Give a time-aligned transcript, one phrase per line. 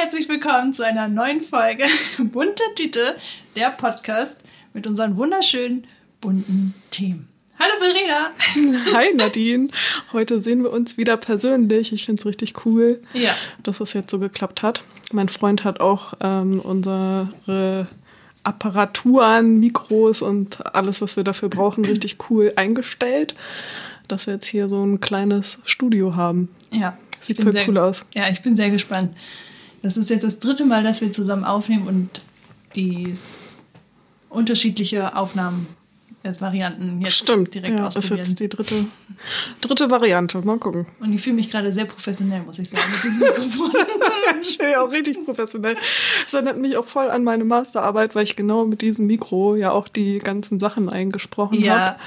[0.00, 1.82] Herzlich willkommen zu einer neuen Folge
[2.18, 3.16] Bunte Tüte,
[3.56, 5.88] der Podcast mit unseren wunderschönen
[6.20, 7.26] bunten Themen.
[7.58, 8.30] Hallo Verena.
[8.96, 9.70] Hi Nadine.
[10.12, 11.92] Heute sehen wir uns wieder persönlich.
[11.92, 13.34] Ich finde es richtig cool, Ja.
[13.64, 14.84] dass es jetzt so geklappt hat.
[15.10, 17.88] Mein Freund hat auch ähm, unsere
[18.44, 23.34] Apparaturen, Mikros und alles, was wir dafür brauchen, richtig cool eingestellt,
[24.06, 26.50] dass wir jetzt hier so ein kleines Studio haben.
[26.70, 26.96] Ja.
[27.20, 28.06] Sieht voll cool aus.
[28.14, 29.10] Ja, ich bin sehr gespannt.
[29.82, 32.22] Das ist jetzt das dritte Mal, dass wir zusammen aufnehmen und
[32.74, 33.16] die
[34.28, 35.66] unterschiedliche Aufnahmen,
[36.24, 38.26] jetzt Varianten jetzt Stimmt, direkt ja, ist ausprobieren.
[38.26, 38.84] jetzt die dritte,
[39.60, 40.42] dritte Variante.
[40.42, 40.86] Mal gucken.
[41.00, 43.70] Und ich fühle mich gerade sehr professionell, muss ich sagen, mit diesem Mikrofon.
[44.40, 45.74] Ich ja auch richtig professionell.
[45.74, 49.70] Das erinnert mich auch voll an meine Masterarbeit, weil ich genau mit diesem Mikro ja
[49.70, 51.66] auch die ganzen Sachen eingesprochen habe.
[51.66, 51.98] ja,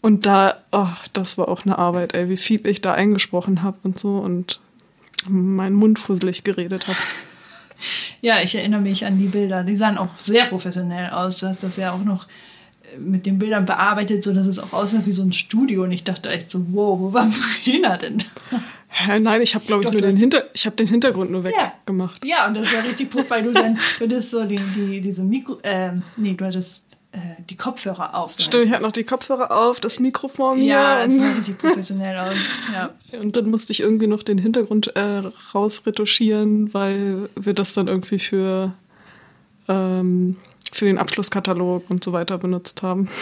[0.00, 3.78] Und da, oh, das war auch eine Arbeit, ey, wie viel ich da eingesprochen habe
[3.82, 4.60] und so und
[5.28, 6.98] meinen Mund fusselig geredet habe.
[8.20, 9.62] ja, ich erinnere mich an die Bilder.
[9.64, 11.38] Die sahen auch sehr professionell aus.
[11.40, 12.26] Du hast das ja auch noch
[12.94, 15.82] äh, mit den Bildern bearbeitet, so dass es auch aussah wie so ein Studio.
[15.84, 17.26] Und ich dachte echt so, wow, wo war
[17.66, 18.18] Marina denn?
[18.88, 21.44] Hä, nein, ich habe, glaube ich, Doch, nur den, Hinter ich hab den Hintergrund nur
[21.44, 21.72] Ja.
[21.84, 22.24] weggemacht.
[22.24, 25.24] Ja, und das war richtig puff, weil du dann, du hattest so die, die, diese
[25.24, 26.93] Mikro, ähm, nee, du hattest
[27.48, 28.32] die Kopfhörer auf.
[28.32, 30.64] So Stimmt, ich hatte noch die Kopfhörer auf, das Mikro vor mir.
[30.64, 32.36] Ja, sah und, richtig professionell aus.
[32.72, 32.94] Ja.
[33.20, 35.22] und dann musste ich irgendwie noch den Hintergrund äh,
[35.54, 38.72] rausretuschieren, weil wir das dann irgendwie für,
[39.68, 40.36] ähm,
[40.72, 43.08] für den Abschlusskatalog und so weiter benutzt haben.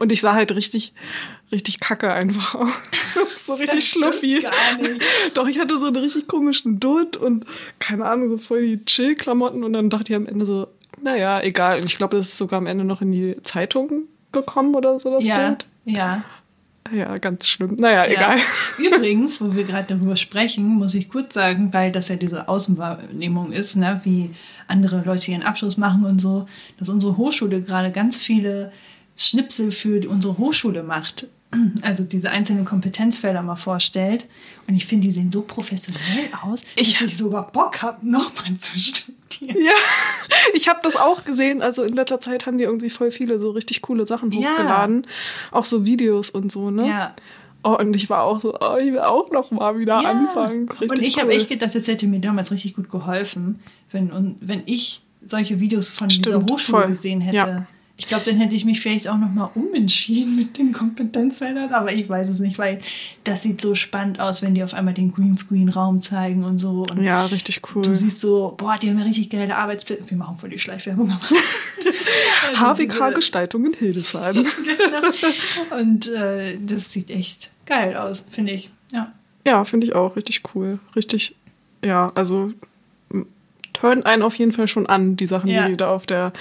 [0.00, 0.92] Und ich sah halt richtig,
[1.52, 2.70] richtig kacke einfach aus.
[3.46, 4.40] so richtig stimmt schluffi.
[4.40, 5.00] gar nicht.
[5.34, 7.46] Doch, ich hatte so einen richtig komischen Dutt und
[7.78, 10.66] keine Ahnung, so voll die Chill-Klamotten und dann dachte ich am Ende so,
[11.06, 11.82] naja, egal.
[11.84, 15.24] Ich glaube, das ist sogar am Ende noch in die Zeitung gekommen oder so, das
[15.26, 15.66] Ja, Bild.
[15.84, 16.22] ja.
[16.92, 17.74] Ja, ganz schlimm.
[17.80, 18.38] Naja, egal.
[18.38, 18.44] Ja.
[18.96, 23.50] Übrigens, wo wir gerade darüber sprechen, muss ich kurz sagen, weil das ja diese Außenwahrnehmung
[23.50, 24.30] ist, ne, wie
[24.68, 26.46] andere Leute ihren Abschluss machen und so,
[26.78, 28.70] dass unsere Hochschule gerade ganz viele
[29.16, 31.26] Schnipsel für unsere Hochschule macht.
[31.82, 34.26] Also diese einzelnen Kompetenzfelder mal vorstellt.
[34.68, 38.54] Und ich finde, die sehen so professionell aus, Ich- dass ich sogar Bock habe, nochmal
[38.56, 39.15] zu studieren.
[39.40, 39.72] Ja,
[40.54, 41.62] ich habe das auch gesehen.
[41.62, 44.50] Also in letzter Zeit haben die irgendwie voll viele so richtig coole Sachen Ja.
[44.52, 45.06] hochgeladen.
[45.50, 46.88] Auch so Videos und so, ne?
[46.88, 47.14] Ja.
[47.64, 50.10] Oh, und ich war auch so, oh, ich will auch noch mal wieder Ja.
[50.10, 50.68] anfangen.
[50.68, 51.22] Richtig und ich cool.
[51.22, 53.58] habe echt gedacht, das hätte mir damals richtig gut geholfen,
[53.90, 56.86] wenn, und wenn ich solche Videos von dieser Stimmt, Hochschule voll.
[56.88, 57.36] gesehen hätte.
[57.36, 57.66] Ja.
[57.98, 61.94] Ich glaube, dann hätte ich mich vielleicht auch noch mal umentschieden mit den Kompetenzfeldern, aber
[61.94, 62.78] ich weiß es nicht, weil
[63.24, 66.84] das sieht so spannend aus, wenn die auf einmal den Greenscreen-Raum zeigen und so.
[66.90, 67.82] Und Ja, richtig cool.
[67.82, 70.10] Du siehst so, boah, die haben ja richtig geile Arbeitsplätze.
[70.10, 71.10] Wir machen voll die Schleichwerbung.
[71.10, 71.20] aber-
[72.50, 72.62] Also
[73.64, 74.34] in Hildesheim.
[74.44, 75.80] genau.
[75.80, 78.70] Und äh, das sieht echt geil aus, finde ich.
[78.92, 79.12] Ja.
[79.46, 80.78] Ja, finde ich auch richtig cool.
[80.94, 81.34] Richtig,
[81.84, 82.52] ja, also
[83.10, 83.26] m-
[83.72, 85.68] turn einen auf jeden Fall schon an, die Sachen, Ja.
[85.68, 86.32] die da auf der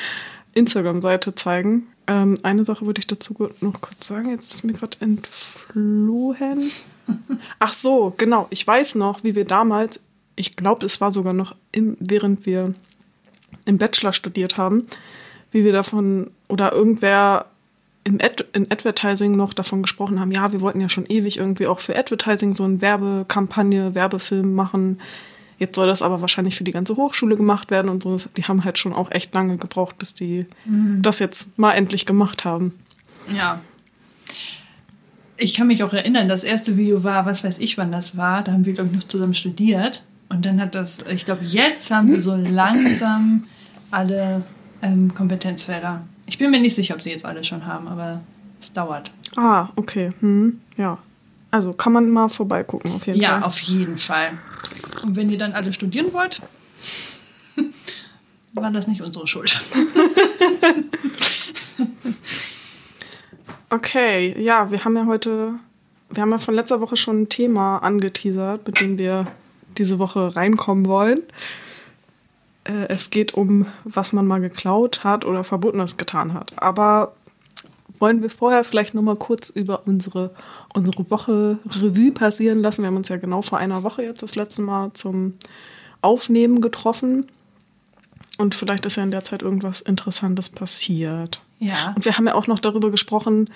[0.56, 1.88] Instagram-Seite zeigen.
[2.08, 6.72] Ähm, eine Sache würde ich dazu noch kurz sagen, jetzt ist mir gerade entflohen.
[7.60, 8.48] Ach so, genau.
[8.50, 10.00] Ich weiß noch, wie wir damals,
[10.36, 12.74] ich glaube, es war sogar noch, im, während wir
[13.66, 14.86] im Bachelor studiert haben,
[15.52, 17.48] wie wir davon oder irgendwer
[18.04, 21.66] im Ad, in Advertising noch davon gesprochen haben, ja, wir wollten ja schon ewig irgendwie
[21.66, 25.00] auch für Advertising so eine Werbekampagne, Werbefilm machen.
[25.58, 28.18] Jetzt soll das aber wahrscheinlich für die ganze Hochschule gemacht werden und so.
[28.36, 30.46] Die haben halt schon auch echt lange gebraucht, bis die
[31.02, 32.74] das jetzt mal endlich gemacht haben.
[33.34, 33.62] Ja.
[35.38, 38.42] Ich kann mich auch erinnern, das erste Video war, was weiß ich, wann das war.
[38.44, 40.04] Da haben wir, glaube ich, noch zusammen studiert.
[40.30, 43.44] Und dann hat das, ich glaube, jetzt haben sie so langsam
[43.92, 44.44] alle
[44.82, 46.02] ähm, Kompetenzfelder.
[46.26, 48.22] Ich bin mir nicht sicher, ob sie jetzt alle schon haben, aber
[48.60, 49.12] es dauert.
[49.36, 50.12] Ah, okay.
[50.22, 50.98] Hm, ja.
[51.52, 53.44] Also kann man mal vorbeigucken, auf jeden Ja, Fall.
[53.44, 54.32] auf jeden Fall.
[55.06, 56.42] Und wenn ihr dann alle studieren wollt,
[58.54, 59.60] war das nicht unsere Schuld.
[63.70, 65.56] Okay, ja, wir haben ja heute,
[66.10, 69.28] wir haben ja von letzter Woche schon ein Thema angeteasert, mit dem wir
[69.78, 71.24] diese Woche reinkommen wollen.
[72.64, 76.54] Äh, es geht um, was man mal geklaut hat oder Verbotenes getan hat.
[76.56, 77.16] Aber
[78.00, 80.32] wollen wir vorher vielleicht noch mal kurz über unsere,
[80.74, 82.84] unsere Woche Revue passieren lassen?
[82.84, 85.34] Wir haben uns ja genau vor einer Woche jetzt das letzte Mal zum
[86.02, 87.28] Aufnehmen getroffen.
[88.38, 91.42] Und vielleicht ist ja in der Zeit irgendwas Interessantes passiert.
[91.60, 91.94] Ja.
[91.96, 93.50] Und wir haben ja auch noch darüber gesprochen,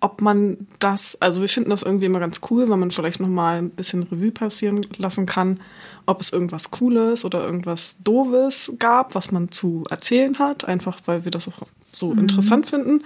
[0.00, 3.28] ob man das, also wir finden das irgendwie immer ganz cool, weil man vielleicht noch
[3.28, 5.60] mal ein bisschen Revue passieren lassen kann,
[6.06, 11.24] ob es irgendwas Cooles oder irgendwas Doofes gab, was man zu erzählen hat, einfach weil
[11.24, 13.02] wir das auch so interessant finden.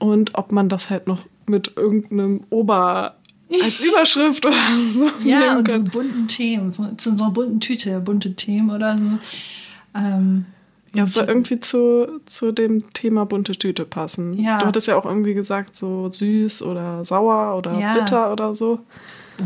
[0.00, 3.14] Und ob man das halt noch mit irgendeinem Ober
[3.52, 4.56] als Überschrift oder
[4.90, 5.06] so.
[5.24, 9.04] Ja, und so bunten Themen, zu unserer bunten Tüte, bunte Themen oder so.
[9.94, 10.46] Ähm,
[10.94, 14.34] Ja, es soll irgendwie zu, zu dem Thema bunte Tüte passen.
[14.42, 14.58] Ja.
[14.58, 17.92] Du hattest ja auch irgendwie gesagt, so süß oder sauer oder Ja.
[17.92, 18.80] bitter oder so.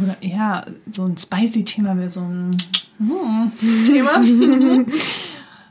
[0.03, 2.57] Oder ja, so ein Spicy-Thema wäre so ein
[2.99, 3.53] hm,
[3.87, 4.23] Thema.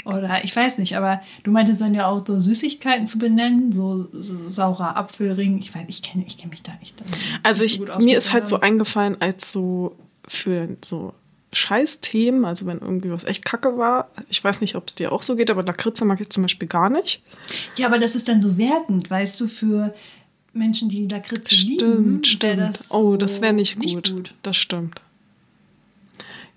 [0.06, 4.10] Oder ich weiß nicht, aber du meintest dann ja auch so Süßigkeiten zu benennen, so,
[4.12, 5.58] so saurer Apfelring.
[5.60, 6.96] Ich weiß, ich kenne ich kenn mich da echt.
[7.42, 9.96] Also nicht ich, so gut aus mir ist halt so eingefallen, als so
[10.28, 11.14] für so
[11.54, 15.22] Scheißthemen, also wenn irgendwie was echt kacke war, ich weiß nicht, ob es dir auch
[15.22, 17.22] so geht, aber Lakritze mag ich zum Beispiel gar nicht.
[17.78, 19.94] Ja, aber das ist dann so wertend, weißt du, für
[20.54, 22.24] Menschen, die Lakritze lieben.
[22.24, 22.60] Stimmt, wär stimmt.
[22.60, 24.34] Das oh, so das wäre nicht, gut.
[24.44, 25.02] Das stimmt.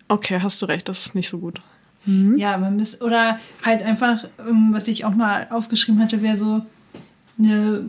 [0.08, 1.60] Okay, hast du recht, das ist nicht so gut.
[2.36, 6.62] Ja, man müsste, oder halt einfach, ähm, was ich auch mal aufgeschrieben hatte, wäre so
[7.38, 7.84] eine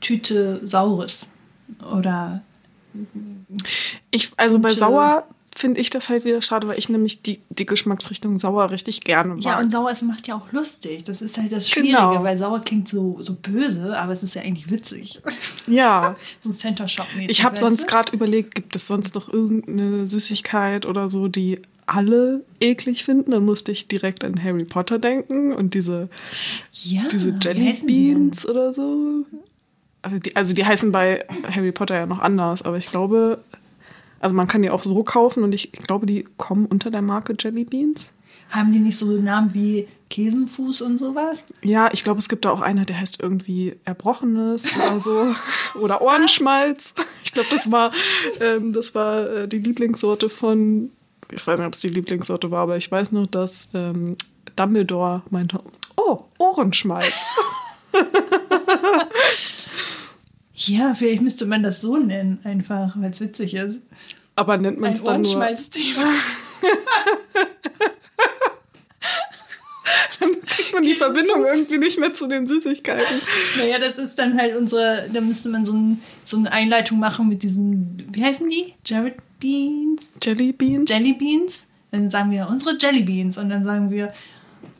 [0.00, 1.26] Tüte Saures.
[1.92, 2.42] Oder
[4.10, 5.26] Ich, also bei sauer
[5.56, 9.34] finde ich das halt wieder schade, weil ich nämlich die, die Geschmacksrichtung sauer richtig gerne
[9.34, 9.44] mag.
[9.44, 11.04] Ja, und sauer ist, macht ja auch lustig.
[11.04, 12.24] Das ist halt das Schwierige, Genau.
[12.24, 15.22] weil sauer klingt so, so böse, aber es ist ja eigentlich witzig.
[15.68, 16.16] ja.
[16.40, 17.30] so Center Shock mäßig.
[17.30, 22.44] Ich habe sonst gerade überlegt, gibt es sonst noch irgendeine Süßigkeit oder so, die alle
[22.60, 23.32] eklig finden?
[23.32, 26.08] Dann musste ich direkt an Harry Potter denken und diese,
[26.72, 27.74] ja, diese Jelly?
[27.86, 29.24] Beans oder so.
[30.02, 33.42] Also die, also die heißen bei Harry Potter ja noch anders, aber ich glaube,
[34.20, 37.02] also man kann die auch so kaufen und ich, ich glaube, die kommen unter der
[37.02, 38.10] Marke Jelly Beans.
[38.50, 41.44] Haben die nicht so Namen wie Käsenfuß und sowas?
[41.62, 45.34] Ja, ich glaube, es gibt da auch einer, der heißt irgendwie Erbrochenes oder so.
[45.80, 46.94] oder Ohrenschmalz.
[47.24, 47.90] Ich glaube, das war,
[48.40, 50.90] ähm, das war äh, die Lieblingssorte von,
[51.34, 54.16] ich weiß nicht, ob es die Lieblingssorte war, aber ich weiß noch, dass ähm,
[54.56, 55.60] Dumbledore meinte,
[55.96, 57.14] oh, Ohrenschmalz.
[60.56, 63.80] Ja, vielleicht müsste man das so nennen, einfach, weil es witzig ist.
[64.36, 66.04] Aber nennt man es dann nur, Ohrenschmalz-Thema.
[70.46, 73.04] kriegt man die Verbindung irgendwie nicht mehr zu den Süßigkeiten.
[73.58, 77.28] Naja, das ist dann halt unsere, da müsste man so, ein, so eine Einleitung machen
[77.28, 78.74] mit diesen, wie heißen die?
[78.84, 80.18] Jared Beans?
[80.22, 80.90] Jelly Beans?
[80.90, 81.66] Jelly Beans?
[81.90, 84.12] Dann sagen wir unsere Jelly Beans und dann sagen wir,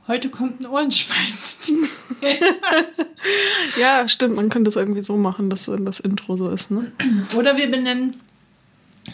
[0.08, 1.72] heute kommt ein Ohrenschmalz.
[3.80, 6.92] Ja, stimmt, man könnte es irgendwie so machen, dass das Intro so ist, ne?
[7.34, 8.20] Oder wir benennen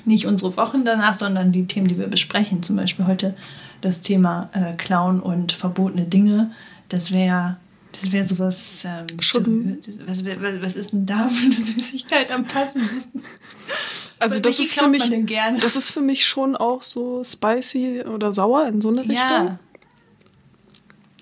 [0.05, 2.63] nicht unsere Wochen danach, sondern die Themen, die wir besprechen.
[2.63, 3.35] Zum Beispiel heute
[3.81, 6.53] das Thema äh, Clown und verbotene Dinge.
[6.89, 7.57] Das wäre
[7.93, 8.85] das wäre sowas.
[8.87, 13.23] Ähm, Schon- was, was, ist denn da für eine Süßigkeit am passendsten?
[14.23, 15.59] Also das ist für mich, man denn gerne?
[15.61, 19.17] das ist für mich schon auch so spicy oder sauer in so eine Richtung.
[19.17, 19.59] Ja.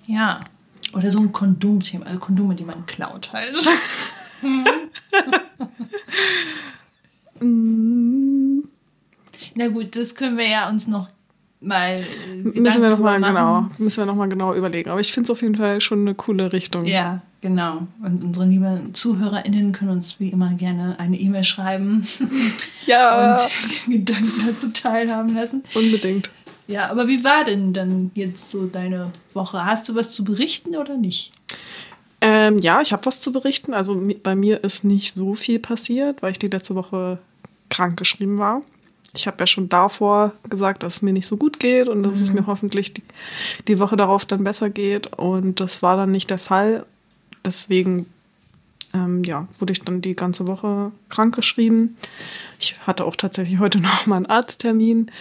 [0.05, 0.41] Ja.
[0.91, 3.55] Oder so ein Kondomthema, also Kondome, die man klaut halt.
[7.41, 8.63] Mm,
[9.55, 11.07] Na gut, das können wir ja uns noch
[11.61, 11.95] mal.
[12.35, 14.89] Müssen wir Gedanken noch mal drüber genau, müssen wir noch mal genau überlegen.
[14.89, 16.85] Aber ich finde es auf jeden Fall schon eine coole Richtung.
[16.85, 17.87] Ja, genau.
[18.03, 22.05] Und unsere lieben ZuhörerInnen können uns wie immer gerne eine E-Mail schreiben
[22.85, 23.33] Ja,
[23.87, 25.63] und Gedanken dazu teilhaben lassen.
[25.75, 26.31] unbedingt.
[26.67, 29.65] Ja, aber wie war denn dann jetzt so deine Woche?
[29.65, 31.31] Hast du was zu berichten oder nicht?
[32.21, 33.73] Ähm, ja, ich habe was zu berichten.
[33.73, 37.17] Also bei mir ist nicht so viel passiert, weil ich die letzte Woche
[37.69, 38.61] krank geschrieben war.
[39.15, 42.21] Ich habe ja schon davor gesagt, dass es mir nicht so gut geht und dass
[42.21, 43.03] es mir hoffentlich die,
[43.67, 45.07] die Woche darauf dann besser geht.
[45.17, 46.85] Und das war dann nicht der Fall.
[47.43, 48.05] Deswegen
[48.93, 51.97] ähm, ja, wurde ich dann die ganze Woche krank geschrieben.
[52.59, 55.11] Ich hatte auch tatsächlich heute noch mal einen Arzttermin,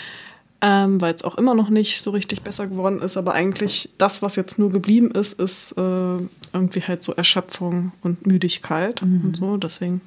[0.61, 3.17] ähm, weil es auch immer noch nicht so richtig besser geworden ist.
[3.17, 6.17] Aber eigentlich das, was jetzt nur geblieben ist, ist äh,
[6.53, 9.57] irgendwie halt so Erschöpfung und Müdigkeit und so.
[9.57, 10.01] Deswegen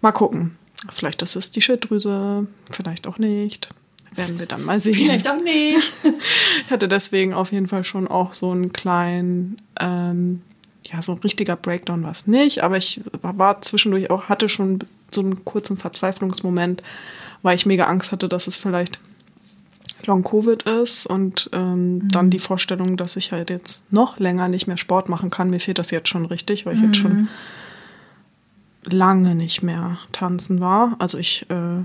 [0.00, 0.56] mal gucken.
[0.92, 3.68] Vielleicht ist es die Schilddrüse, vielleicht auch nicht.
[4.14, 4.94] Werden wir dann mal sehen.
[4.94, 5.92] Vielleicht auch nicht.
[6.64, 10.42] Ich hatte deswegen auf jeden Fall schon auch so einen kleinen, ähm,
[10.84, 14.80] ja, so ein richtiger Breakdown war es nicht, aber ich war zwischendurch auch, hatte schon
[15.10, 16.82] so einen kurzen Verzweiflungsmoment,
[17.42, 18.98] weil ich mega Angst hatte, dass es vielleicht
[20.06, 24.76] Long-Covid ist und ähm, dann die Vorstellung, dass ich halt jetzt noch länger nicht mehr
[24.76, 25.50] Sport machen kann.
[25.50, 27.28] Mir fehlt das jetzt schon richtig, weil ich jetzt schon
[28.86, 30.96] lange nicht mehr tanzen war.
[30.98, 31.82] Also ich äh,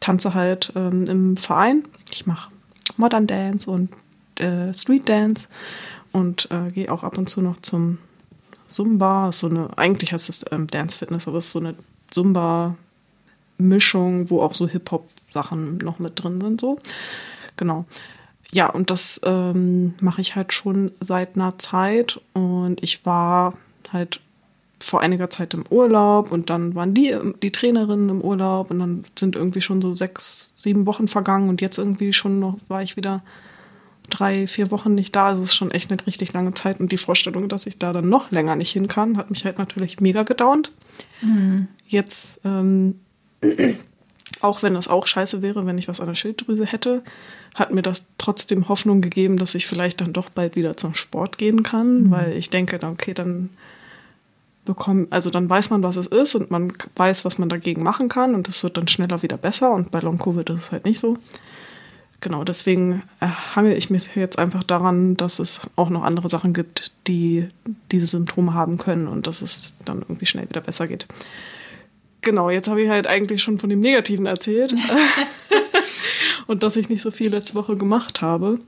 [0.00, 1.84] tanze halt ähm, im Verein.
[2.12, 2.52] Ich mache
[2.96, 3.90] Modern Dance und
[4.38, 5.48] äh, Street Dance
[6.12, 7.98] und äh, gehe auch ab und zu noch zum
[8.68, 9.32] Zumba.
[9.32, 11.74] So eine, eigentlich heißt es ähm, Dance Fitness, aber es ist so eine
[12.10, 16.60] Zumba-Mischung, wo auch so Hip-Hop-Sachen noch mit drin sind.
[16.60, 16.78] So.
[17.56, 17.86] Genau.
[18.52, 23.54] Ja, und das ähm, mache ich halt schon seit einer Zeit und ich war
[23.92, 24.20] halt
[24.78, 29.04] vor einiger Zeit im Urlaub und dann waren die, die Trainerinnen im Urlaub und dann
[29.18, 32.96] sind irgendwie schon so sechs, sieben Wochen vergangen und jetzt irgendwie schon noch war ich
[32.96, 33.22] wieder
[34.10, 35.28] drei, vier Wochen nicht da.
[35.28, 37.92] Also es ist schon echt eine richtig lange Zeit und die Vorstellung, dass ich da
[37.92, 40.72] dann noch länger nicht hin kann, hat mich halt natürlich mega gedauert.
[41.22, 41.68] Mhm.
[41.88, 43.00] Jetzt, ähm,
[44.42, 47.02] auch wenn das auch scheiße wäre, wenn ich was an der Schilddrüse hätte,
[47.54, 51.38] hat mir das trotzdem Hoffnung gegeben, dass ich vielleicht dann doch bald wieder zum Sport
[51.38, 52.10] gehen kann, mhm.
[52.10, 53.48] weil ich denke, okay, dann
[54.66, 58.10] bekommen, also dann weiß man, was es ist und man weiß, was man dagegen machen
[58.10, 60.84] kann und es wird dann schneller wieder besser und bei Long Covid ist es halt
[60.84, 61.16] nicht so.
[62.20, 66.92] Genau, deswegen hangel ich mich jetzt einfach daran, dass es auch noch andere Sachen gibt,
[67.06, 67.48] die
[67.92, 71.06] diese Symptome haben können und dass es dann irgendwie schnell wieder besser geht.
[72.22, 74.74] Genau, jetzt habe ich halt eigentlich schon von dem Negativen erzählt
[76.46, 78.58] und dass ich nicht so viel letzte Woche gemacht habe.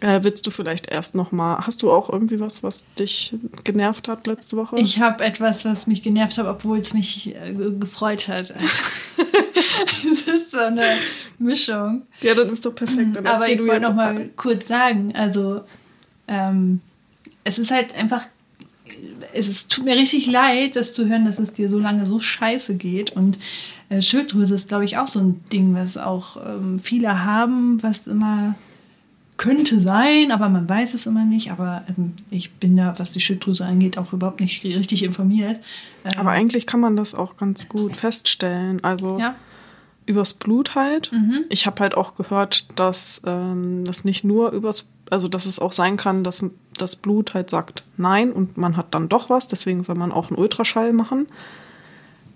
[0.00, 1.66] Äh, willst du vielleicht erst noch mal?
[1.66, 4.76] Hast du auch irgendwie was, was dich genervt hat letzte Woche?
[4.78, 8.50] Ich habe etwas, was mich genervt hat, obwohl es mich äh, gefreut hat.
[10.10, 10.96] es ist so eine
[11.38, 12.02] Mischung.
[12.20, 13.16] Ja, dann ist doch perfekt.
[13.16, 15.62] Dann Aber ich wollte noch mal kurz sagen, also
[16.28, 16.80] ähm,
[17.44, 18.26] es ist halt einfach
[19.32, 22.18] es ist, tut mir richtig leid, das zu hören, dass es dir so lange so
[22.18, 23.12] scheiße geht.
[23.12, 23.38] Und
[23.88, 28.06] äh, Schilddrüse ist, glaube ich, auch so ein Ding, was auch ähm, viele haben, was
[28.06, 28.54] immer
[29.40, 31.50] könnte sein, aber man weiß es immer nicht.
[31.50, 35.60] Aber ähm, ich bin da, was die Schilddrüse angeht, auch überhaupt nicht richtig informiert.
[36.04, 38.84] Ähm, aber eigentlich kann man das auch ganz gut feststellen.
[38.84, 39.34] Also ja.
[40.04, 41.10] übers Blut halt.
[41.10, 41.46] Mhm.
[41.48, 45.72] Ich habe halt auch gehört, dass ähm, das nicht nur übers, also dass es auch
[45.72, 46.44] sein kann, dass
[46.76, 49.48] das Blut halt sagt nein und man hat dann doch was.
[49.48, 51.28] Deswegen soll man auch einen Ultraschall machen.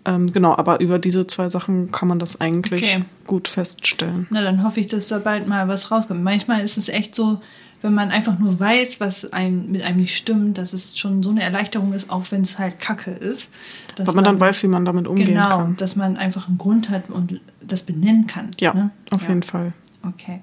[0.07, 3.05] Ähm, genau, aber über diese zwei Sachen kann man das eigentlich okay.
[3.27, 4.27] gut feststellen.
[4.31, 6.23] Na, dann hoffe ich, dass da bald mal was rauskommt.
[6.23, 7.41] Manchmal ist es echt so,
[7.81, 11.31] wenn man einfach nur weiß, was ein, mit einem nicht stimmt, dass es schon so
[11.31, 13.53] eine Erleichterung ist, auch wenn es halt Kacke ist.
[13.97, 15.65] Dass Weil man, man, dann weiß, wie man damit umgehen genau, kann.
[15.67, 18.51] Genau, dass man einfach einen Grund hat und das benennen kann.
[18.61, 18.91] Ja, ne?
[19.11, 19.29] auf ja.
[19.29, 19.73] jeden Fall.
[20.07, 20.41] Okay,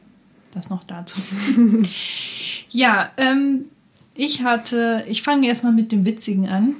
[0.51, 1.21] das noch dazu.
[2.71, 3.65] ja, ähm,
[4.15, 6.77] ich hatte, ich fange erstmal mit dem Witzigen an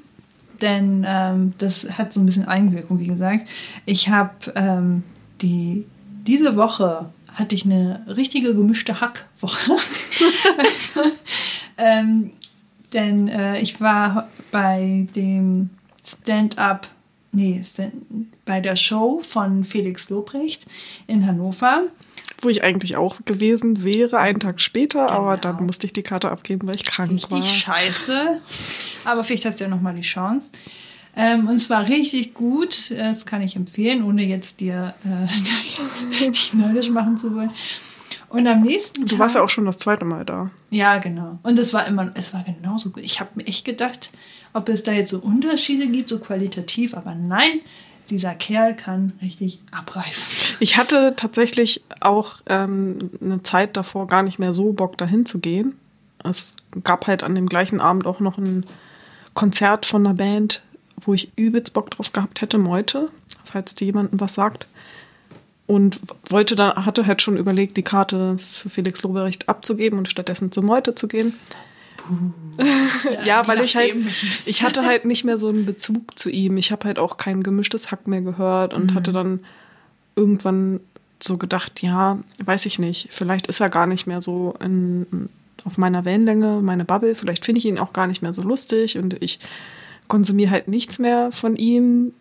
[0.62, 3.50] denn ähm, das hat so ein bisschen Eigenwirkung, wie gesagt.
[3.86, 5.04] Ich habe ähm,
[5.42, 5.86] die
[6.28, 9.72] diese Woche hatte ich eine richtige gemischte Hackwoche.
[11.78, 12.32] ähm,
[12.94, 15.70] denn äh, ich war bei dem
[16.04, 16.88] Stand-up,
[17.32, 17.94] nee, Stand,
[18.46, 20.66] bei der Show von Felix Lobrecht
[21.08, 21.84] in Hannover
[22.40, 25.20] wo ich eigentlich auch gewesen wäre, einen Tag später, genau.
[25.20, 27.40] aber dann musste ich die Karte abgeben, weil ich krank richtig war.
[27.40, 28.42] Richtig scheiße.
[29.06, 30.50] Aber vielleicht hast du ja nochmal die Chance.
[31.16, 36.54] Ähm, und es war richtig gut, das kann ich empfehlen, ohne jetzt dir äh, dich
[36.54, 37.52] neidisch machen zu wollen.
[38.30, 39.10] Und am nächsten Tag.
[39.10, 40.52] Du warst ja auch schon das zweite Mal da.
[40.70, 41.38] Ja, genau.
[41.44, 43.04] Und es war immer, es war genauso gut.
[43.04, 44.10] Ich habe mir echt gedacht,
[44.54, 47.60] ob es da jetzt so Unterschiede gibt, so qualitativ, aber nein,
[48.12, 50.58] dieser Kerl kann richtig abreißen.
[50.60, 55.40] Ich hatte tatsächlich auch ähm, eine Zeit davor gar nicht mehr so Bock, dahin zu
[55.40, 55.78] gehen.
[56.24, 58.66] Es gab halt an dem gleichen Abend auch noch ein
[59.34, 60.62] Konzert von einer Band,
[60.98, 63.10] wo ich übelst Bock drauf gehabt hätte, Meute,
[63.44, 64.68] falls dir jemandem was sagt.
[65.66, 70.52] Und wollte da, hatte halt schon überlegt, die Karte für Felix Lobrecht abzugeben und stattdessen
[70.52, 71.34] zu Meute zu gehen.
[73.06, 73.96] ja, ja weil ich halt,
[74.46, 76.58] ich hatte halt nicht mehr so einen Bezug zu ihm.
[76.58, 78.96] Ich habe halt auch kein gemischtes Hack mehr gehört und mhm.
[78.96, 79.40] hatte dann
[80.16, 80.80] irgendwann
[81.24, 85.30] so gedacht, ja, weiß ich nicht, vielleicht ist er gar nicht mehr so in,
[85.66, 88.98] auf meiner Wellenlänge, meine Bubble, vielleicht finde ich ihn auch gar nicht mehr so lustig
[88.98, 89.40] und ich
[90.08, 92.14] konsumiere halt nichts mehr von ihm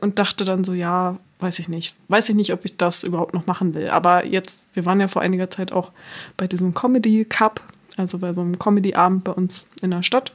[0.00, 3.34] und dachte dann so, ja, weiß ich nicht, weiß ich nicht, ob ich das überhaupt
[3.34, 3.88] noch machen will.
[3.88, 5.92] Aber jetzt, wir waren ja vor einiger Zeit auch
[6.36, 7.60] bei diesem Comedy Cup
[7.96, 10.32] also bei so einem Comedy-Abend bei uns in der Stadt.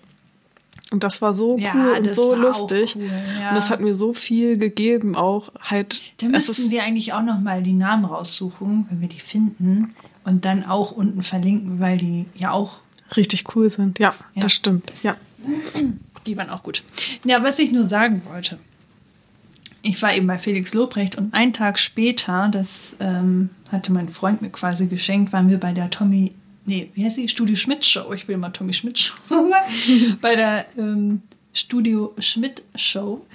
[0.92, 2.96] Und das war so ja, cool und so lustig.
[2.98, 3.50] Cool, ja.
[3.50, 6.22] Und das hat mir so viel gegeben, auch halt.
[6.22, 9.96] Da müssten wir eigentlich auch noch mal die Namen raussuchen, wenn wir die finden.
[10.26, 12.80] Und dann auch unten verlinken, weil die ja auch
[13.16, 14.00] richtig cool sind.
[14.00, 14.42] Ja, ja.
[14.42, 14.92] das stimmt.
[15.02, 15.16] Ja.
[16.28, 16.84] Die waren auch gut.
[17.24, 18.60] Ja, was ich nur sagen wollte.
[19.82, 24.44] Ich war eben bei Felix Lobrecht und einen Tag später, das ähm, hatte mein Freund
[24.44, 26.34] mir quasi geschenkt, waren wir bei der Tommy
[26.66, 27.28] nee, wie heißt die?
[27.28, 28.14] Studio Schmidt Show.
[28.14, 30.18] Ich will mal Tommy Schmidt Show sagen.
[30.22, 31.22] Bei der ähm,
[31.54, 33.26] Studio Schmidt Show.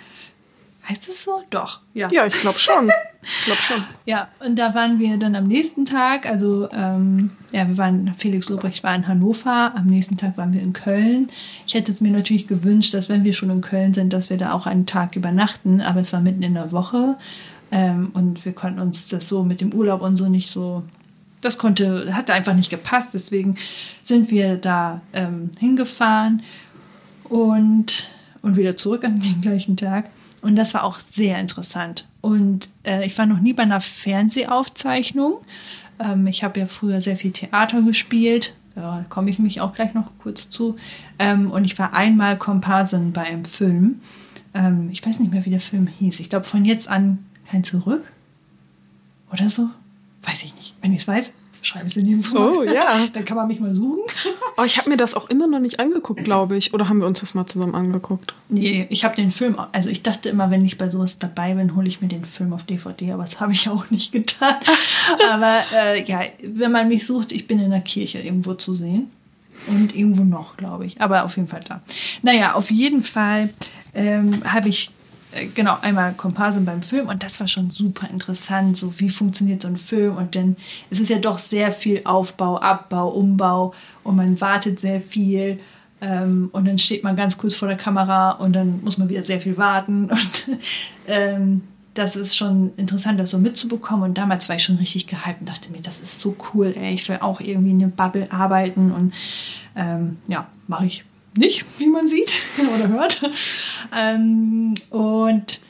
[0.88, 1.42] Heißt es so?
[1.50, 2.08] Doch, ja.
[2.12, 2.88] Ja, ich glaube schon.
[3.22, 3.84] Ich glaube schon.
[4.04, 8.48] ja, und da waren wir dann am nächsten Tag, also ähm, ja, wir waren, Felix
[8.48, 11.28] Lobrecht war in Hannover, am nächsten Tag waren wir in Köln.
[11.66, 14.36] Ich hätte es mir natürlich gewünscht, dass wenn wir schon in Köln sind, dass wir
[14.36, 17.16] da auch einen Tag übernachten, aber es war mitten in der Woche
[17.72, 20.84] ähm, und wir konnten uns das so mit dem Urlaub und so nicht so
[21.40, 23.14] das konnte, hatte einfach nicht gepasst.
[23.14, 23.56] Deswegen
[24.02, 26.42] sind wir da ähm, hingefahren.
[27.24, 28.10] Und
[28.46, 30.08] und wieder zurück an den gleichen Tag.
[30.40, 32.06] Und das war auch sehr interessant.
[32.20, 35.38] Und äh, ich war noch nie bei einer Fernsehaufzeichnung.
[35.98, 38.54] Ähm, ich habe ja früher sehr viel Theater gespielt.
[38.74, 40.76] Da komme ich mich auch gleich noch kurz zu.
[41.18, 44.00] Ähm, und ich war einmal Komparsin bei einem Film.
[44.54, 46.20] Ähm, ich weiß nicht mehr, wie der Film hieß.
[46.20, 47.18] Ich glaube, von jetzt an
[47.50, 48.04] kein Zurück.
[49.32, 49.68] Oder so?
[50.22, 50.54] Weiß ich.
[50.82, 51.32] Wenn ich es weiß,
[51.66, 52.94] schreibe es in den Oh, ja.
[53.12, 54.02] Dann kann man mich mal suchen.
[54.56, 56.72] Oh, ich habe mir das auch immer noch nicht angeguckt, glaube ich.
[56.72, 58.34] Oder haben wir uns das mal zusammen angeguckt?
[58.48, 61.74] Nee, ich habe den Film, also ich dachte immer, wenn ich bei sowas dabei bin,
[61.74, 64.54] hole ich mir den Film auf DVD, aber das habe ich auch nicht getan.
[65.30, 69.10] aber äh, ja, wenn man mich sucht, ich bin in der Kirche irgendwo zu sehen.
[69.68, 71.00] Und irgendwo noch, glaube ich.
[71.00, 71.80] Aber auf jeden Fall da.
[72.22, 73.48] Naja, auf jeden Fall
[73.94, 74.90] ähm, habe ich
[75.54, 79.68] genau, einmal Komparsen beim Film und das war schon super interessant, so wie funktioniert so
[79.68, 80.56] ein Film und dann
[80.90, 83.72] es ist ja doch sehr viel Aufbau, Abbau, Umbau
[84.04, 85.60] und man wartet sehr viel
[86.00, 89.22] ähm, und dann steht man ganz kurz vor der Kamera und dann muss man wieder
[89.22, 90.58] sehr viel warten und
[91.06, 91.62] ähm,
[91.96, 94.04] das ist schon interessant, das so mitzubekommen.
[94.04, 96.92] Und damals war ich schon richtig gehypt und dachte mir, das ist so cool, ey.
[96.92, 99.14] Ich will auch irgendwie in einer Bubble arbeiten und
[99.74, 101.04] ähm, ja, mache ich
[101.36, 102.42] nicht, wie man sieht
[102.74, 103.22] oder hört.
[103.94, 105.60] Ähm, und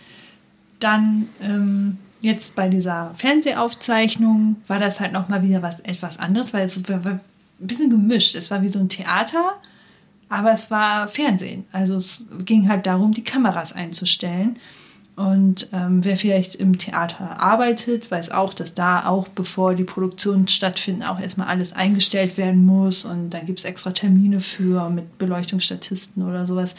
[0.80, 6.64] dann ähm, jetzt bei dieser Fernsehaufzeichnung war das halt nochmal wieder was etwas anderes, weil
[6.64, 7.20] es war, ein
[7.58, 8.34] bisschen gemischt.
[8.34, 9.54] Es war wie so ein Theater,
[10.28, 11.64] aber es war Fernsehen.
[11.72, 14.58] Also es ging halt darum, die Kameras einzustellen.
[15.16, 20.46] Und ähm, wer vielleicht im Theater arbeitet, weiß auch, dass da auch, bevor die Produktionen
[20.46, 23.06] stattfinden, auch erstmal alles eingestellt werden muss.
[23.06, 26.74] Und da gibt es extra Termine für mit Beleuchtungsstatisten oder sowas,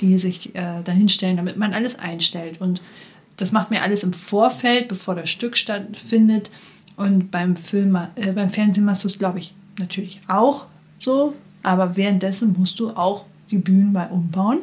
[0.00, 2.62] die sich äh, dahinstellen, damit man alles einstellt.
[2.62, 2.80] Und
[3.36, 6.50] das macht mir alles im Vorfeld, bevor das Stück stattfindet.
[6.96, 10.64] Und beim Film, äh, beim Fernsehen machst du es, glaube ich, natürlich auch
[10.96, 11.34] so.
[11.62, 14.60] Aber währenddessen musst du auch die Bühnen mal umbauen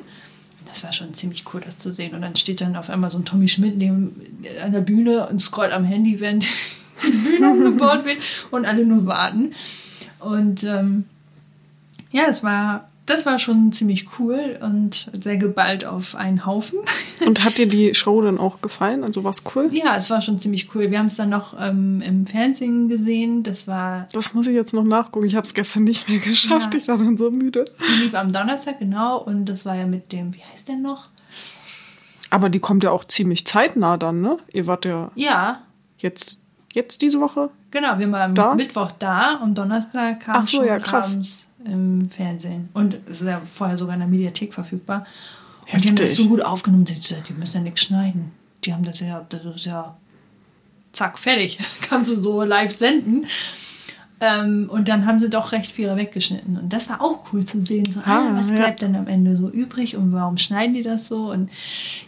[0.69, 2.13] das war schon ziemlich cool, das zu sehen.
[2.13, 4.15] Und dann steht dann auf einmal so ein Tommy Schmidt neben,
[4.63, 6.43] an der Bühne und scrollt am Handy, während
[7.03, 8.17] die Bühne umgebaut wird
[8.51, 9.53] und alle nur warten.
[10.19, 11.05] Und ähm,
[12.11, 16.79] ja, es war das war schon ziemlich cool und sehr geballt auf einen Haufen.
[17.25, 19.03] Und hat dir die Show dann auch gefallen?
[19.03, 19.67] Also war es cool?
[19.73, 20.89] Ja, es war schon ziemlich cool.
[20.89, 23.43] Wir haben es dann noch ähm, im Fernsehen gesehen.
[23.43, 24.07] Das war.
[24.13, 25.25] Das muss ich jetzt noch nachgucken.
[25.25, 26.73] Ich habe es gestern nicht mehr geschafft.
[26.73, 26.79] Ja.
[26.79, 27.65] Ich war dann so müde.
[27.79, 29.21] Die lief am Donnerstag, genau.
[29.21, 31.09] Und das war ja mit dem, wie heißt der noch?
[32.29, 34.37] Aber die kommt ja auch ziemlich zeitnah dann, ne?
[34.53, 35.11] Ihr wart ja.
[35.15, 35.63] Ja.
[35.97, 36.39] Jetzt,
[36.73, 37.49] jetzt diese Woche?
[37.71, 41.13] Genau, wir waren am Mittwoch da und Donnerstag kam Ach so, schon ja, krass.
[41.13, 42.69] abends im Fernsehen.
[42.73, 45.05] Und es ist ja vorher sogar in der Mediathek verfügbar.
[45.61, 45.81] Und Heftig.
[45.81, 48.31] die haben das so gut aufgenommen, die, müssen ja nichts schneiden.
[48.63, 49.95] Die haben das ja, das ist ja
[50.91, 51.57] zack, fertig.
[51.89, 53.25] Kannst du so live senden.
[54.21, 56.57] Ähm, und dann haben sie doch recht viel weggeschnitten.
[56.57, 57.89] Und das war auch cool zu sehen.
[57.89, 58.55] So, ah, was ja.
[58.55, 61.31] bleibt denn am Ende so übrig und warum schneiden die das so?
[61.31, 61.49] Und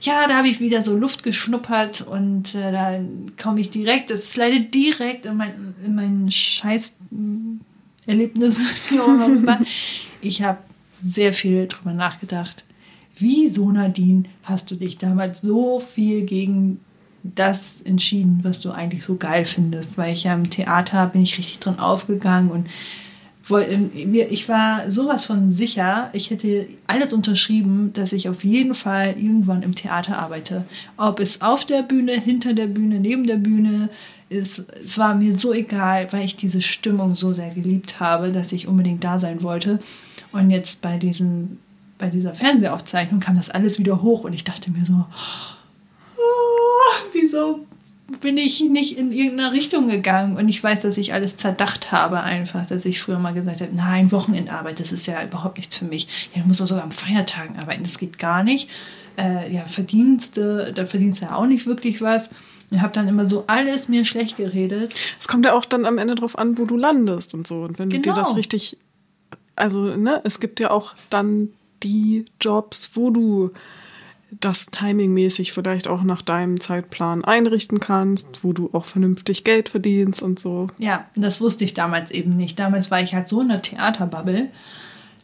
[0.01, 2.99] ja, da habe ich wieder so Luft geschnuppert und äh, da
[3.41, 6.95] komme ich direkt, das slidet direkt in mein, in mein scheiß
[8.12, 8.65] Erlebnis.
[10.21, 10.60] Ich habe
[11.02, 12.65] sehr viel drüber nachgedacht.
[13.17, 16.80] Wieso, Nadine, hast du dich damals so viel gegen
[17.24, 19.97] das entschieden, was du eigentlich so geil findest?
[19.97, 22.67] Weil ich ja im Theater bin ich richtig dran aufgegangen und
[23.49, 29.63] ich war sowas von sicher, ich hätte alles unterschrieben, dass ich auf jeden Fall irgendwann
[29.63, 30.65] im Theater arbeite.
[30.97, 33.89] Ob es auf der Bühne, hinter der Bühne, neben der Bühne
[34.30, 38.51] ist, es war mir so egal, weil ich diese Stimmung so sehr geliebt habe, dass
[38.51, 39.80] ich unbedingt da sein wollte.
[40.32, 41.58] Und jetzt bei diesem,
[41.97, 44.93] bei dieser Fernsehaufzeichnung kam das alles wieder hoch und ich dachte mir so,
[46.15, 47.65] "Ah, wieso
[48.19, 52.21] bin ich nicht in irgendeiner Richtung gegangen und ich weiß, dass ich alles zerdacht habe
[52.21, 55.86] einfach, dass ich früher mal gesagt habe, nein, Wochenendarbeit, das ist ja überhaupt nichts für
[55.86, 56.30] mich.
[56.34, 58.69] Ja, du musst doch sogar am Feiertagen arbeiten, das geht gar nicht.
[59.17, 62.30] Äh, ja, Verdienste, da verdienst du ja auch nicht wirklich was.
[62.69, 64.95] Ich habe dann immer so alles mir schlecht geredet.
[65.19, 67.63] Es kommt ja auch dann am Ende drauf an, wo du landest und so.
[67.63, 68.15] Und wenn du dir Genau.
[68.15, 68.78] das richtig,
[69.56, 71.50] also ne, es gibt ja auch dann
[71.84, 73.52] die Jobs, wo du
[74.39, 80.24] das timingmäßig vielleicht auch nach deinem Zeitplan einrichten kannst, wo du auch vernünftig Geld verdienst
[80.24, 80.67] und so.
[80.78, 82.58] Ja, das wusste ich damals eben nicht.
[82.58, 84.50] Damals war ich halt so in der Theaterbubble,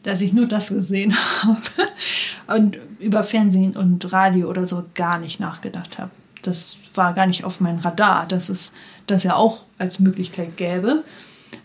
[0.04, 5.40] dass ich nur das gesehen habe und über Fernsehen und Radio oder so gar nicht
[5.40, 6.12] nachgedacht habe.
[6.42, 8.74] Das war gar nicht auf meinem Radar, dass es
[9.08, 11.04] das ja auch als Möglichkeit gäbe.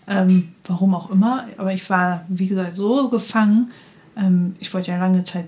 [0.07, 1.47] Ähm, warum auch immer.
[1.57, 3.71] Aber ich war, wie gesagt, so gefangen.
[4.17, 5.47] Ähm, ich wollte ja lange Zeit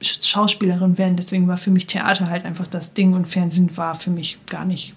[0.00, 4.10] Schauspielerin werden, deswegen war für mich Theater halt einfach das Ding und Fernsehen war für
[4.10, 4.94] mich gar nicht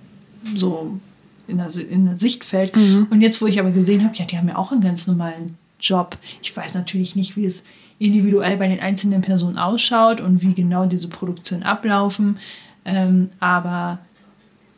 [0.55, 0.99] so
[1.47, 2.73] in der, in der Sichtfeld.
[3.09, 5.57] Und jetzt, wo ich aber gesehen habe, ja, die haben ja auch einen ganz normalen
[5.79, 6.17] Job.
[6.41, 7.63] Ich weiß natürlich nicht, wie es
[7.99, 12.37] individuell bei den einzelnen Personen ausschaut und wie genau diese Produktionen ablaufen.
[12.85, 13.99] Ähm, aber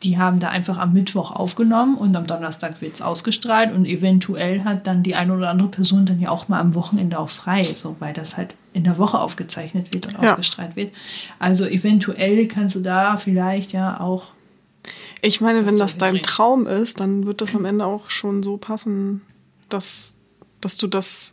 [0.04, 4.62] die haben da einfach am Mittwoch aufgenommen und am Donnerstag wird es ausgestrahlt und eventuell
[4.62, 7.64] hat dann die eine oder andere Person dann ja auch mal am Wochenende auch frei,
[7.64, 10.30] so weil das halt in der Woche aufgezeichnet wird und ja.
[10.30, 10.92] ausgestrahlt wird.
[11.38, 14.26] Also eventuell kannst du da vielleicht ja auch.
[15.22, 18.58] Ich meine, wenn das dein Traum ist, dann wird das am Ende auch schon so
[18.58, 19.22] passen,
[19.70, 20.12] dass,
[20.60, 21.32] dass du das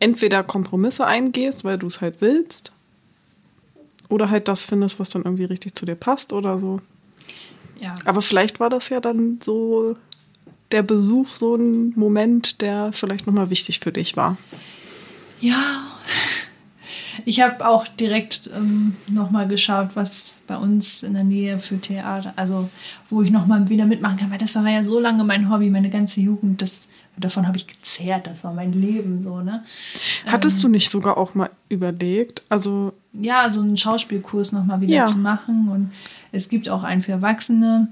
[0.00, 2.74] entweder Kompromisse eingehst, weil du es halt willst,
[4.10, 6.80] oder halt das findest, was dann irgendwie richtig zu dir passt oder so.
[7.80, 7.94] Ja.
[8.04, 9.96] Aber vielleicht war das ja dann so
[10.72, 14.36] der Besuch so ein Moment, der vielleicht nochmal wichtig für dich war.
[15.40, 15.90] Ja.
[17.24, 22.32] Ich habe auch direkt ähm, nochmal geschaut, was bei uns in der Nähe für Theater,
[22.36, 22.68] also
[23.08, 25.90] wo ich nochmal wieder mitmachen kann, weil das war ja so lange mein Hobby, meine
[25.90, 29.64] ganze Jugend, das, davon habe ich gezehrt, das war mein Leben so, ne?
[30.26, 34.94] Hattest ähm, du nicht sogar auch mal überlegt, also ja, so einen Schauspielkurs nochmal wieder
[34.94, 35.06] ja.
[35.06, 35.68] zu machen.
[35.68, 35.92] Und
[36.32, 37.88] es gibt auch einen für Erwachsene.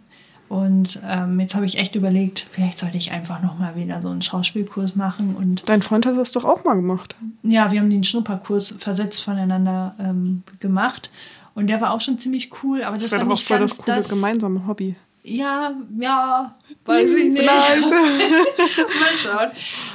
[0.48, 4.20] Und ähm, jetzt habe ich echt überlegt, vielleicht sollte ich einfach nochmal wieder so einen
[4.20, 5.34] Schauspielkurs machen.
[5.34, 7.16] Und Dein Freund hat das doch auch mal gemacht.
[7.42, 11.10] Ja, wir haben den Schnupperkurs versetzt voneinander ähm, gemacht.
[11.54, 12.82] Und der war auch schon ziemlich cool.
[12.82, 14.96] Aber das, das war doch auch voll das coole das, gemeinsame Hobby.
[15.22, 16.54] Ja, ja,
[16.84, 17.38] weiß ich nicht.
[17.38, 17.90] Vielleicht.
[17.90, 19.50] mal schauen.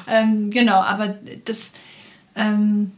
[0.08, 1.74] Ähm, genau, aber das,
[2.36, 2.94] ähm,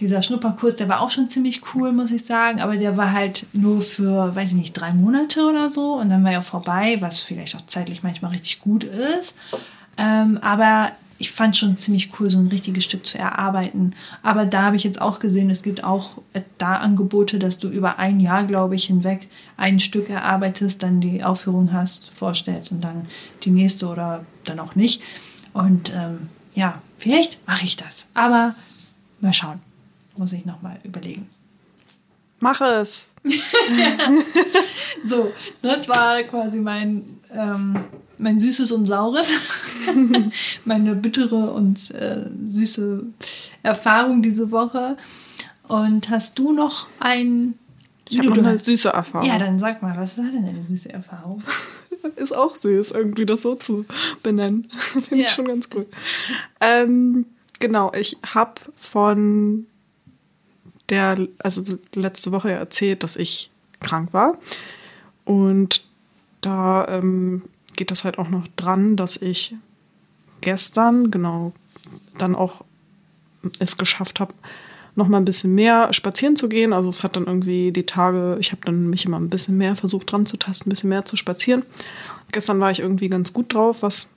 [0.00, 3.46] dieser Schnupperkurs, der war auch schon ziemlich cool, muss ich sagen, aber der war halt
[3.52, 7.20] nur für, weiß ich nicht, drei Monate oder so und dann war er vorbei, was
[7.20, 9.36] vielleicht auch zeitlich manchmal richtig gut ist.
[9.96, 13.92] Ähm, aber ich fand schon ziemlich cool, so ein richtiges Stück zu erarbeiten.
[14.22, 16.18] Aber da habe ich jetzt auch gesehen, es gibt auch
[16.58, 21.24] da Angebote, dass du über ein Jahr, glaube ich, hinweg ein Stück erarbeitest, dann die
[21.24, 23.08] Aufführung hast, vorstellst und dann
[23.42, 25.02] die nächste oder dann auch nicht.
[25.52, 28.06] Und ähm, ja, vielleicht mache ich das.
[28.14, 28.54] Aber
[29.20, 29.60] mal schauen
[30.18, 31.28] muss ich nochmal überlegen.
[32.40, 33.08] Mach es!
[35.04, 37.84] so, das war quasi mein, ähm,
[38.16, 39.32] mein Süßes und Saures.
[40.64, 43.04] Meine bittere und äh, süße
[43.62, 44.96] Erfahrung diese Woche.
[45.66, 47.58] Und hast du noch ein.
[48.08, 49.28] Ich habe noch eine süße Erfahrung.
[49.28, 51.42] Ja, dann sag mal, was war denn eine süße Erfahrung?
[52.16, 53.84] Ist auch süß, irgendwie das so zu
[54.22, 54.68] benennen.
[54.70, 55.26] Finde ja.
[55.26, 55.86] ich schon ganz cool.
[56.60, 57.26] Ähm,
[57.58, 59.66] genau, ich habe von
[60.88, 64.38] der, also letzte Woche erzählt, dass ich krank war.
[65.24, 65.86] Und
[66.40, 67.42] da ähm,
[67.76, 69.54] geht das halt auch noch dran, dass ich
[70.40, 71.52] gestern, genau,
[72.16, 72.64] dann auch
[73.58, 74.34] es geschafft habe,
[74.94, 76.72] noch mal ein bisschen mehr spazieren zu gehen.
[76.72, 79.76] Also es hat dann irgendwie die Tage, ich habe dann mich immer ein bisschen mehr
[79.76, 81.62] versucht dran zu tasten, ein bisschen mehr zu spazieren.
[82.32, 84.10] Gestern war ich irgendwie ganz gut drauf, was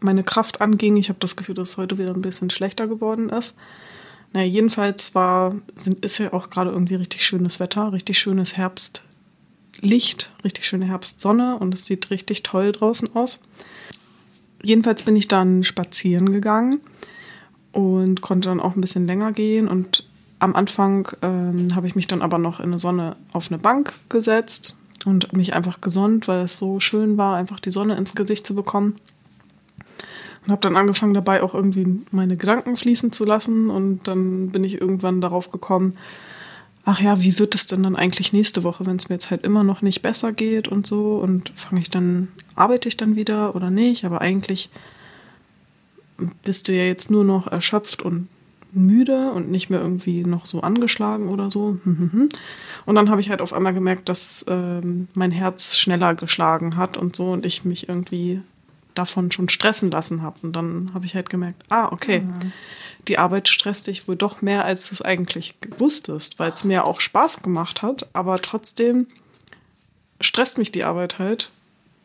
[0.00, 0.96] meine Kraft anging.
[0.96, 3.56] Ich habe das Gefühl, dass es heute wieder ein bisschen schlechter geworden ist.
[4.32, 10.30] Naja, jedenfalls war, sind, ist ja auch gerade irgendwie richtig schönes Wetter, richtig schönes Herbstlicht,
[10.44, 13.40] richtig schöne Herbstsonne und es sieht richtig toll draußen aus.
[14.62, 16.80] Jedenfalls bin ich dann spazieren gegangen
[17.72, 20.04] und konnte dann auch ein bisschen länger gehen und
[20.38, 23.94] am Anfang ähm, habe ich mich dann aber noch in der Sonne auf eine Bank
[24.08, 28.46] gesetzt und mich einfach gesonnt, weil es so schön war, einfach die Sonne ins Gesicht
[28.46, 28.96] zu bekommen.
[30.44, 33.70] Und habe dann angefangen dabei auch irgendwie meine Gedanken fließen zu lassen.
[33.70, 35.96] Und dann bin ich irgendwann darauf gekommen,
[36.84, 39.44] ach ja, wie wird es denn dann eigentlich nächste Woche, wenn es mir jetzt halt
[39.44, 41.16] immer noch nicht besser geht und so?
[41.16, 44.04] Und fange ich dann, arbeite ich dann wieder oder nicht?
[44.04, 44.70] Aber eigentlich
[46.44, 48.28] bist du ja jetzt nur noch erschöpft und
[48.72, 51.78] müde und nicht mehr irgendwie noch so angeschlagen oder so.
[52.86, 56.96] Und dann habe ich halt auf einmal gemerkt, dass ähm, mein Herz schneller geschlagen hat
[56.96, 58.40] und so und ich mich irgendwie
[58.94, 60.40] davon schon stressen lassen habe.
[60.42, 62.52] Und dann habe ich halt gemerkt, ah, okay, mhm.
[63.08, 66.86] die Arbeit stresst dich wohl doch mehr, als du es eigentlich wusstest, weil es mir
[66.86, 69.06] auch Spaß gemacht hat, aber trotzdem
[70.20, 71.50] stresst mich die Arbeit halt.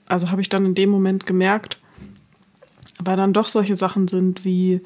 [0.07, 1.79] Also habe ich dann in dem Moment gemerkt,
[2.99, 4.81] weil dann doch solche Sachen sind wie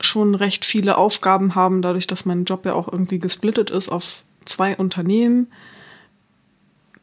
[0.00, 4.24] schon recht viele Aufgaben haben, dadurch, dass mein Job ja auch irgendwie gesplittet ist auf
[4.44, 5.48] zwei Unternehmen,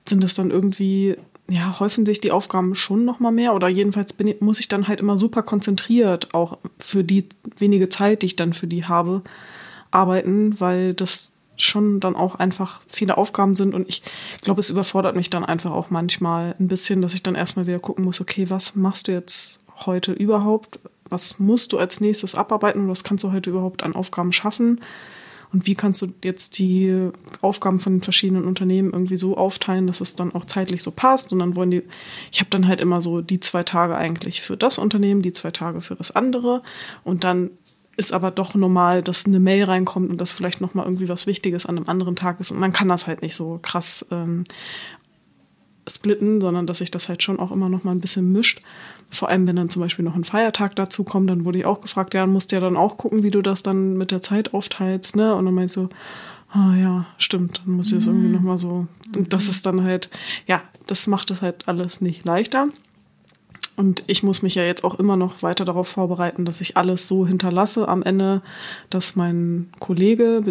[0.08, 1.17] sind es dann irgendwie
[1.49, 4.88] ja, häufen sich die Aufgaben schon noch mal mehr oder jedenfalls bin, muss ich dann
[4.88, 9.23] halt immer super konzentriert auch für die wenige Zeit, die ich dann für die habe,
[9.91, 14.01] arbeiten, weil das schon dann auch einfach viele Aufgaben sind und ich
[14.43, 17.79] glaube, es überfordert mich dann einfach auch manchmal ein bisschen, dass ich dann erstmal wieder
[17.79, 20.79] gucken muss, okay, was machst du jetzt heute überhaupt?
[21.09, 22.88] Was musst du als nächstes abarbeiten?
[22.88, 24.79] Was kannst du heute überhaupt an Aufgaben schaffen?
[25.51, 27.09] Und wie kannst du jetzt die
[27.41, 31.33] Aufgaben von den verschiedenen Unternehmen irgendwie so aufteilen, dass es dann auch zeitlich so passt?
[31.33, 31.83] Und dann wollen die,
[32.31, 35.51] ich habe dann halt immer so die zwei Tage eigentlich für das Unternehmen, die zwei
[35.51, 36.62] Tage für das andere.
[37.03, 37.51] Und dann
[37.97, 41.65] ist aber doch normal, dass eine Mail reinkommt und dass vielleicht nochmal irgendwie was Wichtiges
[41.65, 42.51] an einem anderen Tag ist.
[42.51, 44.45] Und man kann das halt nicht so krass ähm,
[45.89, 48.62] splitten, sondern dass sich das halt schon auch immer nochmal ein bisschen mischt.
[49.12, 51.82] Vor allem, wenn dann zum Beispiel noch ein Feiertag dazu kommt, dann wurde ich auch
[51.82, 54.21] gefragt, ja, dann musst du ja dann auch gucken, wie du das dann mit der
[54.21, 55.34] Zeit aufteilst, ne?
[55.36, 55.89] Und dann meinte ich so,
[56.52, 58.34] ah ja, stimmt, dann muss ich das irgendwie Mhm.
[58.36, 58.88] nochmal so.
[59.15, 60.10] Und das ist dann halt,
[60.47, 62.67] ja, das macht es halt alles nicht leichter.
[63.75, 67.08] Und ich muss mich ja jetzt auch immer noch weiter darauf vorbereiten, dass ich alles
[67.08, 68.41] so hinterlasse am Ende,
[68.89, 70.43] dass mein Kollege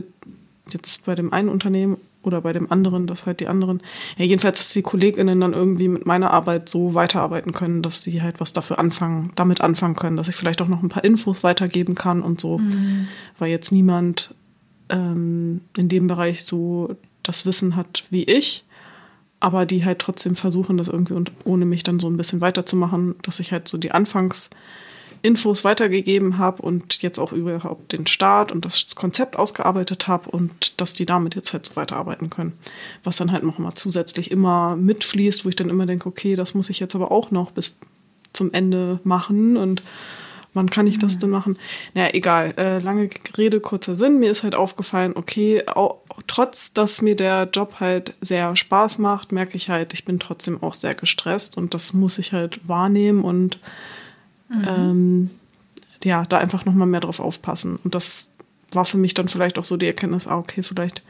[0.71, 3.83] jetzt bei dem einen Unternehmen oder bei dem anderen, dass halt die anderen,
[4.17, 8.23] ja jedenfalls, dass die KollegInnen dann irgendwie mit meiner Arbeit so weiterarbeiten können, dass sie
[8.23, 11.45] halt was dafür anfangen, damit anfangen können, dass ich vielleicht auch noch ein paar Infos
[11.45, 12.61] weitergeben kann und so,
[13.39, 14.35] weil jetzt niemand
[14.89, 18.65] ähm, in dem Bereich so das Wissen hat wie ich
[19.41, 23.17] aber die halt trotzdem versuchen, das irgendwie und ohne mich dann so ein bisschen weiterzumachen,
[23.23, 23.93] dass ich halt so die
[25.19, 30.81] Anfangsinfos weitergegeben habe und jetzt auch überhaupt den Start und das Konzept ausgearbeitet habe und
[30.81, 32.53] dass die damit jetzt halt so weiterarbeiten können.
[33.05, 36.55] Was dann halt noch mal zusätzlich immer mitfließt, wo ich dann immer denke, okay, das
[36.55, 37.77] muss ich jetzt aber auch noch bis
[38.33, 39.83] zum Ende machen und
[40.55, 41.59] wann kann ich das denn machen?
[41.95, 42.55] Naja, egal.
[42.57, 44.19] Äh, lange Rede, kurzer Sinn.
[44.19, 49.31] Mir ist halt aufgefallen, okay, auch, trotz, dass mir der Job halt sehr Spaß macht,
[49.33, 53.23] merke ich halt, ich bin trotzdem auch sehr gestresst und das muss ich halt wahrnehmen
[53.25, 53.59] und
[54.51, 55.31] ähm,
[56.05, 57.79] ja, da einfach nochmal mehr drauf aufpassen.
[57.83, 58.33] Und das
[58.73, 61.03] war für mich dann vielleicht auch so die Erkenntnis, ah, okay, vielleicht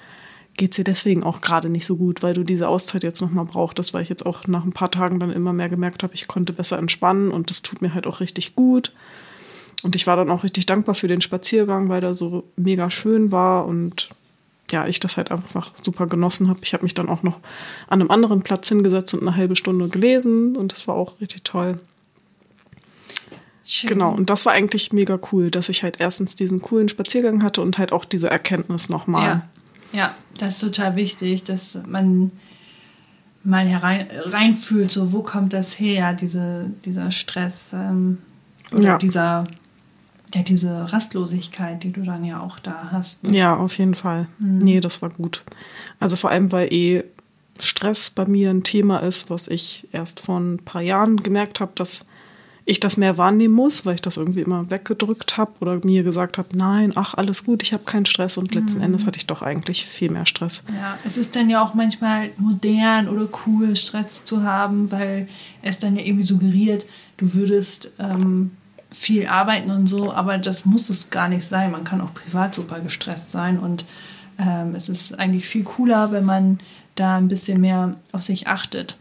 [0.57, 3.95] geht's dir deswegen auch gerade nicht so gut, weil du diese Auszeit jetzt nochmal brauchtest,
[3.95, 6.53] weil ich jetzt auch nach ein paar Tagen dann immer mehr gemerkt habe, ich konnte
[6.53, 8.93] besser entspannen und das tut mir halt auch richtig gut.
[9.85, 13.31] Und ich war dann auch richtig dankbar für den Spaziergang, weil der so mega schön
[13.31, 14.11] war und
[14.71, 16.61] ja, ich das halt einfach super genossen habe.
[16.63, 17.39] Ich habe mich dann auch noch
[17.87, 21.45] an einem anderen Platz hingesetzt und eine halbe Stunde gelesen und das war auch richtig
[21.45, 21.79] toll.
[23.71, 23.89] Schön.
[23.91, 27.61] Genau, und das war eigentlich mega cool, dass ich halt erstens diesen coolen Spaziergang hatte
[27.61, 29.43] und halt auch diese Erkenntnis nochmal.
[29.93, 29.99] Ja.
[29.99, 32.33] ja, das ist total wichtig, dass man
[33.45, 38.17] mal herein, reinfühlt, so wo kommt das her, diese, dieser Stress ähm,
[38.73, 38.97] oder Ja.
[38.97, 39.47] dieser,
[40.35, 43.21] ja, diese Rastlosigkeit, die du dann ja auch da hast.
[43.31, 44.29] Ja, auf jeden Fall.
[44.39, 45.45] Nee, das war gut.
[46.01, 47.05] Also vor allem, weil eh
[47.59, 51.73] Stress bei mir ein Thema ist, was ich erst vor ein paar Jahren gemerkt habe,
[51.75, 52.07] dass
[52.69, 56.37] ich das mehr wahrnehmen muss, weil ich das irgendwie immer weggedrückt habe oder mir gesagt
[56.37, 59.41] habe, nein, ach, alles gut, ich habe keinen Stress und letzten Endes hatte ich doch
[59.41, 60.65] eigentlich viel mehr Stress.
[60.69, 65.29] Ja, es ist dann ja auch manchmal modern oder cool, Stress zu haben, weil
[65.63, 66.85] es dann ja irgendwie suggeriert,
[67.17, 68.51] du würdest ähm,
[68.91, 71.73] viel arbeiten und so, aber das muss es gar nicht sein.
[71.73, 73.87] Man kann auch privat super gestresst sein und
[74.39, 76.59] ähm, es ist eigentlich viel cooler, wenn man
[76.97, 78.99] da ein bisschen mehr auf sich achtet.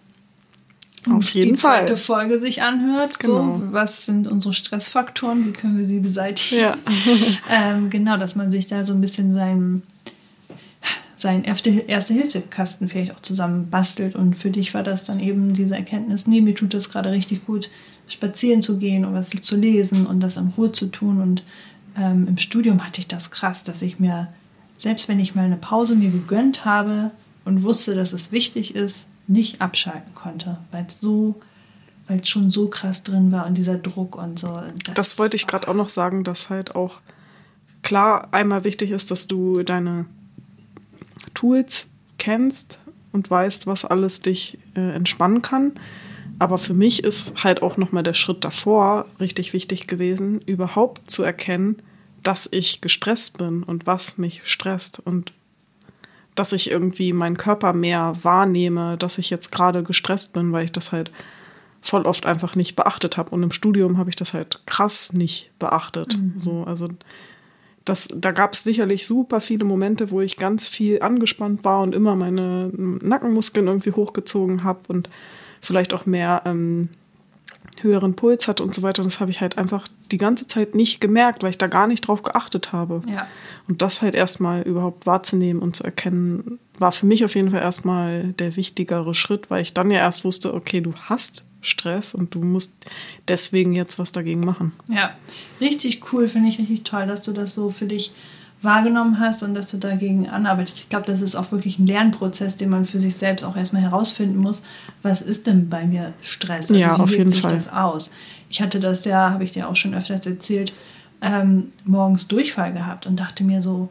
[1.10, 2.18] Auf jeden die zweite Fall.
[2.18, 3.20] Folge sich anhört.
[3.20, 3.60] Genau.
[3.60, 5.46] So, was sind unsere Stressfaktoren?
[5.46, 6.62] Wie können wir sie beseitigen?
[6.62, 6.78] Ja.
[7.50, 9.84] ähm, genau, dass man sich da so ein bisschen seinen
[11.18, 14.16] sein Erste-Hilfe-Kasten vielleicht auch zusammen bastelt.
[14.16, 17.46] Und für dich war das dann eben diese Erkenntnis, nee, mir tut das gerade richtig
[17.46, 17.70] gut,
[18.08, 21.20] spazieren zu gehen und was zu lesen und das in Ruhe zu tun.
[21.20, 21.44] Und
[21.98, 24.28] ähm, im Studium hatte ich das krass, dass ich mir,
[24.78, 27.10] selbst wenn ich mal eine Pause mir gegönnt habe
[27.46, 31.36] und wusste, dass es wichtig ist, nicht abschalten konnte, weil es so,
[32.08, 34.62] weil es schon so krass drin war und dieser Druck und so.
[34.94, 37.00] Das wollte ich gerade auch noch sagen, dass halt auch
[37.84, 40.06] klar einmal wichtig ist, dass du deine
[41.34, 42.80] Tools kennst
[43.12, 45.74] und weißt, was alles dich äh, entspannen kann.
[46.40, 51.24] Aber für mich ist halt auch nochmal der Schritt davor richtig wichtig gewesen, überhaupt zu
[51.24, 51.78] erkennen,
[52.24, 55.34] dass ich gestresst bin und was mich stresst und
[56.38, 60.72] dass ich irgendwie meinen Körper mehr wahrnehme, dass ich jetzt gerade gestresst bin, weil ich
[60.72, 61.12] das halt
[61.82, 63.32] voll oft einfach nicht beachtet habe.
[63.32, 66.18] Und im Studium habe ich das halt krass nicht beachtet.
[66.38, 66.88] So, also
[67.86, 71.96] das, da gab es sicherlich super viele Momente, wo ich ganz viel angespannt war und
[71.96, 75.10] immer meine Nackenmuskeln irgendwie hochgezogen habe und
[75.62, 76.90] vielleicht auch mehr ähm,
[77.84, 79.02] höheren Puls hatte und so weiter.
[79.02, 81.88] Und das habe ich halt einfach die ganze Zeit nicht gemerkt, weil ich da gar
[81.88, 83.02] nicht drauf geachtet habe.
[83.12, 83.28] Ja.
[83.68, 87.62] Und das halt erstmal überhaupt wahrzunehmen und zu erkennen, war für mich auf jeden Fall
[87.62, 92.36] erstmal der wichtigere Schritt, weil ich dann ja erst wusste, okay, du hast Stress und
[92.36, 92.74] du musst
[93.28, 94.74] deswegen jetzt was dagegen machen.
[94.88, 95.16] Ja,
[95.60, 98.14] richtig cool, finde ich richtig toll, dass du das so für dich
[98.62, 100.80] wahrgenommen hast und dass du dagegen anarbeitest.
[100.80, 103.84] Ich glaube, das ist auch wirklich ein Lernprozess, den man für sich selbst auch erstmal
[103.84, 104.62] herausfinden muss.
[105.04, 106.70] Was ist denn bei mir Stress?
[106.70, 107.52] Also Ja, wie auf wirkt jeden sich Fall.
[107.52, 108.12] das aus?
[108.50, 110.74] Ich hatte das ja, habe ich dir auch schon öfters erzählt,
[111.22, 113.90] ähm, morgens Durchfall gehabt und dachte mir so,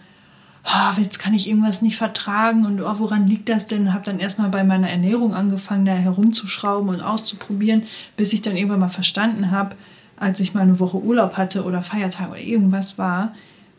[0.64, 3.92] oh, jetzt kann ich irgendwas nicht vertragen und oh, woran liegt das denn?
[3.92, 7.85] Habe dann erstmal bei meiner Ernährung angefangen, da herumzuschrauben und auszuprobieren,
[8.16, 9.76] bis ich dann irgendwann mal verstanden habe,
[10.16, 13.33] als ich mal eine Woche Urlaub hatte oder Feiertag oder irgendwas war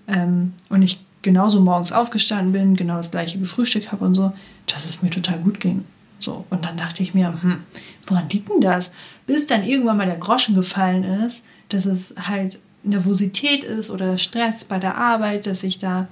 [0.08, 4.32] ähm, und ich genauso morgens aufgestanden bin, genau das gleiche gefrühstückt habe und so,
[4.67, 5.84] dass es mir total gut ging.
[6.20, 7.63] So, und dann dachte ich mir, hm,
[8.08, 8.91] woran liegt denn das?
[9.26, 14.65] Bis dann irgendwann mal der Groschen gefallen ist, dass es halt Nervosität ist oder Stress
[14.65, 16.08] bei der Arbeit, dass ich da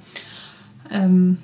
[0.92, 1.38] ähm,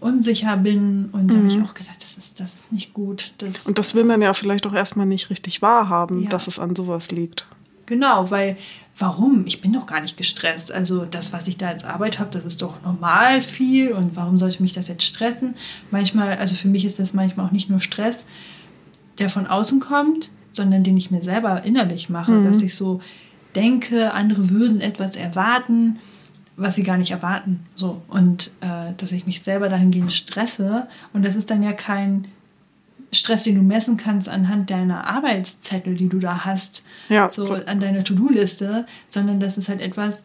[0.00, 1.10] unsicher bin.
[1.12, 1.40] Und da mhm.
[1.40, 3.34] habe ich auch gedacht, das ist, das ist nicht gut.
[3.38, 6.28] Das, und das will man ja vielleicht auch erstmal nicht richtig wahrhaben, ja.
[6.28, 7.46] dass es an sowas liegt.
[7.92, 8.56] Genau, weil
[8.96, 9.44] warum?
[9.46, 10.72] Ich bin doch gar nicht gestresst.
[10.72, 14.38] Also das, was ich da als Arbeit habe, das ist doch normal viel und warum
[14.38, 15.54] sollte mich das jetzt stressen?
[15.90, 18.24] Manchmal, also für mich ist das manchmal auch nicht nur Stress,
[19.18, 22.44] der von außen kommt, sondern den ich mir selber innerlich mache, mhm.
[22.44, 23.02] dass ich so
[23.54, 25.98] denke, andere würden etwas erwarten,
[26.56, 27.60] was sie gar nicht erwarten.
[27.76, 32.26] So und äh, dass ich mich selber dahingehend stresse und das ist dann ja kein
[33.14, 37.54] Stress, den du messen kannst anhand deiner Arbeitszettel, die du da hast, ja, so, so.
[37.54, 40.24] an deiner To-Do-Liste, sondern das ist halt etwas,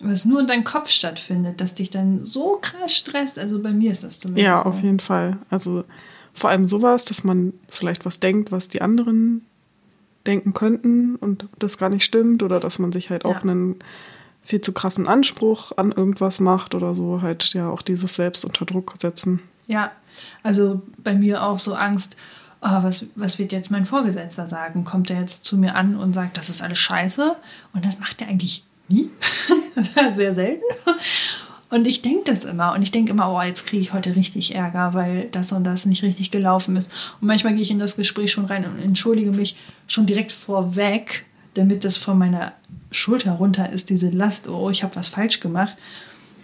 [0.00, 3.38] was nur in deinem Kopf stattfindet, das dich dann so krass stresst.
[3.38, 4.44] Also bei mir ist das zumindest.
[4.44, 5.38] Ja, auf jeden Fall.
[5.50, 5.84] Also
[6.34, 9.44] vor allem sowas, dass man vielleicht was denkt, was die anderen
[10.26, 13.30] denken könnten und das gar nicht stimmt oder dass man sich halt ja.
[13.30, 13.76] auch einen
[14.42, 18.64] viel zu krassen Anspruch an irgendwas macht oder so, halt ja auch dieses Selbst unter
[18.64, 19.40] Druck setzen.
[19.68, 19.92] Ja,
[20.42, 22.16] also bei mir auch so Angst,
[22.62, 24.84] oh, was, was wird jetzt mein Vorgesetzter sagen?
[24.84, 27.36] Kommt er jetzt zu mir an und sagt, das ist alles scheiße?
[27.74, 29.10] Und das macht er eigentlich nie.
[30.12, 30.64] Sehr selten.
[31.70, 32.74] Und ich denke das immer.
[32.74, 35.84] Und ich denke immer, oh, jetzt kriege ich heute richtig Ärger, weil das und das
[35.84, 36.90] nicht richtig gelaufen ist.
[37.20, 39.54] Und manchmal gehe ich in das Gespräch schon rein und entschuldige mich
[39.86, 42.54] schon direkt vorweg, damit das von meiner
[42.90, 45.76] Schulter runter ist, diese Last, oh, ich habe was falsch gemacht.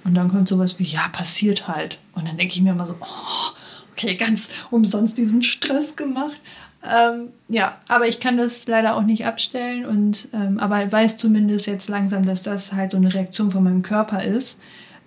[0.04, 1.98] Und dann kommt sowas wie, ja, passiert halt.
[2.14, 3.52] Und dann denke ich mir immer so, oh,
[3.92, 6.38] okay, ganz umsonst diesen Stress gemacht.
[6.86, 9.86] Ähm, ja, aber ich kann das leider auch nicht abstellen.
[9.86, 13.64] Und, ähm, aber ich weiß zumindest jetzt langsam, dass das halt so eine Reaktion von
[13.64, 14.58] meinem Körper ist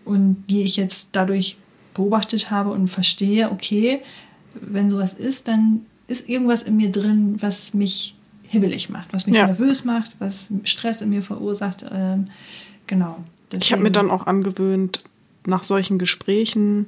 [0.03, 1.57] und die ich jetzt dadurch
[1.93, 4.01] beobachtet habe und verstehe, okay,
[4.53, 9.35] wenn sowas ist, dann ist irgendwas in mir drin, was mich hibbelig macht, was mich
[9.35, 9.45] ja.
[9.45, 11.85] nervös macht, was Stress in mir verursacht.
[11.91, 12.29] Ähm,
[12.87, 13.17] genau.
[13.51, 13.63] Deswegen.
[13.63, 15.03] Ich habe mir dann auch angewöhnt,
[15.45, 16.87] nach solchen Gesprächen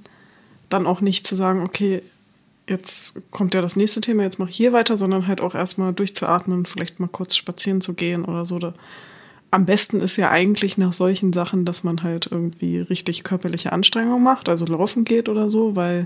[0.69, 2.03] dann auch nicht zu sagen, okay,
[2.67, 5.93] jetzt kommt ja das nächste Thema, jetzt mache ich hier weiter, sondern halt auch erstmal
[5.93, 8.59] durchzuatmen, vielleicht mal kurz spazieren zu gehen oder so.
[9.51, 14.21] Am besten ist ja eigentlich nach solchen Sachen, dass man halt irgendwie richtig körperliche Anstrengung
[14.21, 16.05] macht, also laufen geht oder so, weil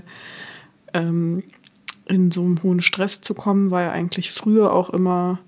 [0.94, 1.42] ähm,
[2.06, 5.38] in so einem hohen Stress zu kommen, war ja eigentlich früher auch immer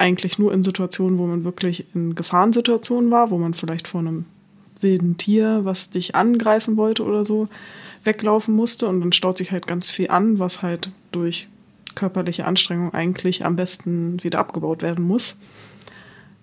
[0.00, 4.24] eigentlich nur in Situationen, wo man wirklich in Gefahrensituationen war, wo man vielleicht vor einem
[4.80, 7.48] wilden Tier, was dich angreifen wollte oder so,
[8.04, 8.88] weglaufen musste.
[8.88, 11.48] Und dann staut sich halt ganz viel an, was halt durch
[11.94, 15.36] körperliche Anstrengung eigentlich am besten wieder abgebaut werden muss.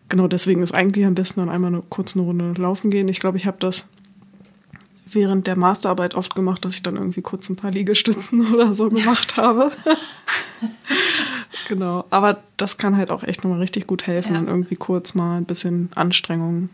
[0.10, 3.08] Genau deswegen ist eigentlich am besten dann einmal eine, kurz eine Runde laufen gehen.
[3.08, 3.88] Ich glaube, ich habe das
[5.10, 8.90] während der Masterarbeit oft gemacht, dass ich dann irgendwie kurz ein paar Liegestützen oder so
[8.90, 9.72] gemacht habe.
[11.70, 14.40] Genau, aber das kann halt auch echt nochmal richtig gut helfen ja.
[14.40, 16.70] und irgendwie kurz mal ein bisschen Anstrengung.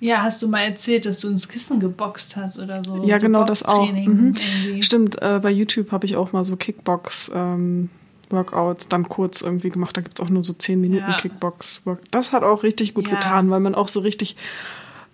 [0.00, 3.02] Ja, hast du mal erzählt, dass du ins Kissen geboxt hast oder so?
[3.04, 3.90] Ja, so genau, das auch.
[3.90, 4.34] Mhm.
[4.80, 7.30] Stimmt, äh, bei YouTube habe ich auch mal so Kickbox.
[7.34, 7.88] Ähm,
[8.30, 9.96] Workouts dann kurz irgendwie gemacht.
[9.96, 11.16] Da gibt es auch nur so 10 Minuten ja.
[11.16, 11.82] Kickbox.
[11.84, 11.98] -Work.
[12.10, 13.14] Das hat auch richtig gut ja.
[13.14, 14.36] getan, weil man auch so richtig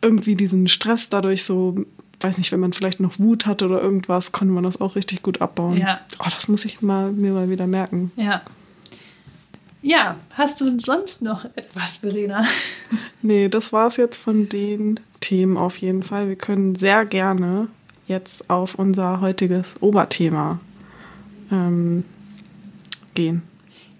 [0.00, 1.76] irgendwie diesen Stress dadurch so,
[2.22, 5.22] weiß nicht, wenn man vielleicht noch Wut hatte oder irgendwas, konnte man das auch richtig
[5.22, 5.76] gut abbauen.
[5.76, 6.00] Ja.
[6.18, 8.12] Oh, das muss ich mal, mir mal wieder merken.
[8.16, 8.42] Ja.
[9.82, 12.42] Ja, hast du sonst noch etwas, Verena?
[13.24, 16.28] Nee, das war es jetzt von den Themen auf jeden Fall.
[16.28, 17.68] Wir können sehr gerne
[18.08, 20.58] jetzt auf unser heutiges Oberthema
[21.52, 22.02] ähm,
[23.14, 23.42] gehen.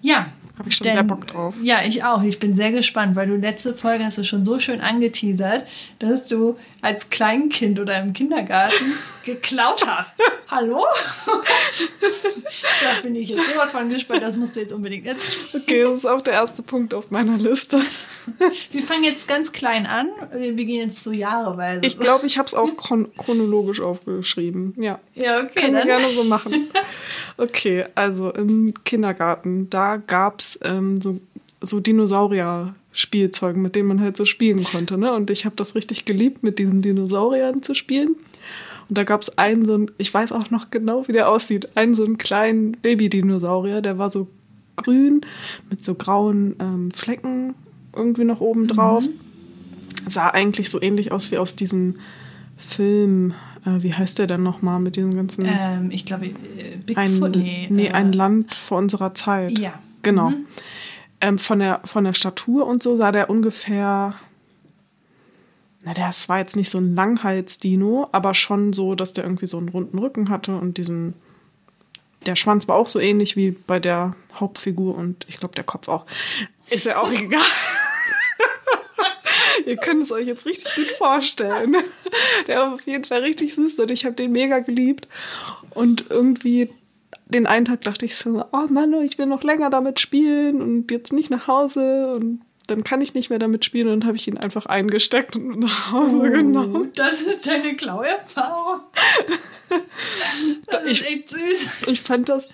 [0.01, 0.27] Ja,
[0.59, 1.55] habe ich schon Denn, sehr Bock drauf.
[1.63, 2.23] Ja, ich auch.
[2.23, 5.65] Ich bin sehr gespannt, weil du letzte Folge hast du schon so schön angeteasert,
[5.99, 10.21] dass du als Kleinkind oder im Kindergarten geklaut hast.
[10.51, 10.85] Hallo?
[12.01, 15.63] da bin ich jetzt sowas von gespannt, das musst du jetzt unbedingt erzählen.
[15.63, 17.81] Okay, das ist auch der erste Punkt auf meiner Liste.
[18.71, 20.09] Wir fangen jetzt ganz klein an.
[20.33, 21.81] Wir gehen jetzt so jahreweise.
[21.85, 24.75] Ich glaube, ich habe es auch chron chronologisch aufgeschrieben.
[24.77, 25.01] Ja.
[25.15, 25.61] Ja, okay.
[25.61, 26.71] Können wir gerne so machen.
[27.37, 31.21] Okay, also im Kindergarten, da gab es ähm, so,
[31.61, 34.99] so Dinosaurier-Spielzeugen, mit denen man halt so spielen konnte.
[34.99, 35.13] Ne?
[35.13, 38.17] Und ich habe das richtig geliebt, mit diesen Dinosauriern zu spielen.
[38.89, 41.77] Und da gab es einen so einen, ich weiß auch noch genau, wie der aussieht,
[41.77, 44.29] einen so einen kleinen Baby-Dinosaurier, der war so
[44.77, 45.23] grün
[45.71, 47.55] mit so grauen ähm, Flecken
[47.95, 49.07] irgendwie noch oben drauf.
[49.07, 50.09] Mhm.
[50.09, 52.01] Sah eigentlich so ähnlich aus wie aus diesen
[52.57, 53.35] Film,
[53.65, 55.47] äh, wie heißt der denn nochmal mit diesem ganzen.
[55.47, 56.31] Ähm, ich glaube, äh,
[56.97, 57.69] ein, Bigfoot, nee.
[57.71, 59.59] nee, äh, ein Land vor unserer Zeit.
[59.59, 59.75] Ja.
[60.03, 60.31] Genau.
[60.31, 60.47] Mhm.
[61.21, 64.15] Ähm, von, der, von der Statur und so sah der ungefähr.
[65.85, 69.59] Na, das war jetzt nicht so ein Langhalsdino, aber schon so, dass der irgendwie so
[69.59, 71.15] einen runden Rücken hatte und diesen.
[72.27, 75.89] Der Schwanz war auch so ähnlich wie bei der Hauptfigur und ich glaube der Kopf
[75.89, 76.07] auch.
[76.71, 77.41] Ist ja auch egal.
[79.67, 81.77] Ihr könnt es euch jetzt richtig gut vorstellen.
[82.47, 85.09] Der war auf jeden Fall richtig süß und ich habe den mega geliebt.
[85.71, 86.71] Und irgendwie
[87.33, 90.91] den einen Tag dachte ich so, oh Mann, ich will noch länger damit spielen und
[90.91, 94.29] jetzt nicht nach Hause und dann kann ich nicht mehr damit spielen und habe ich
[94.29, 96.91] ihn einfach eingesteckt und nach Hause Oh, genommen.
[96.95, 98.81] Das ist deine Klauerfahrung.
[100.67, 101.89] Das ist echt süß.
[101.89, 102.51] Ich fand das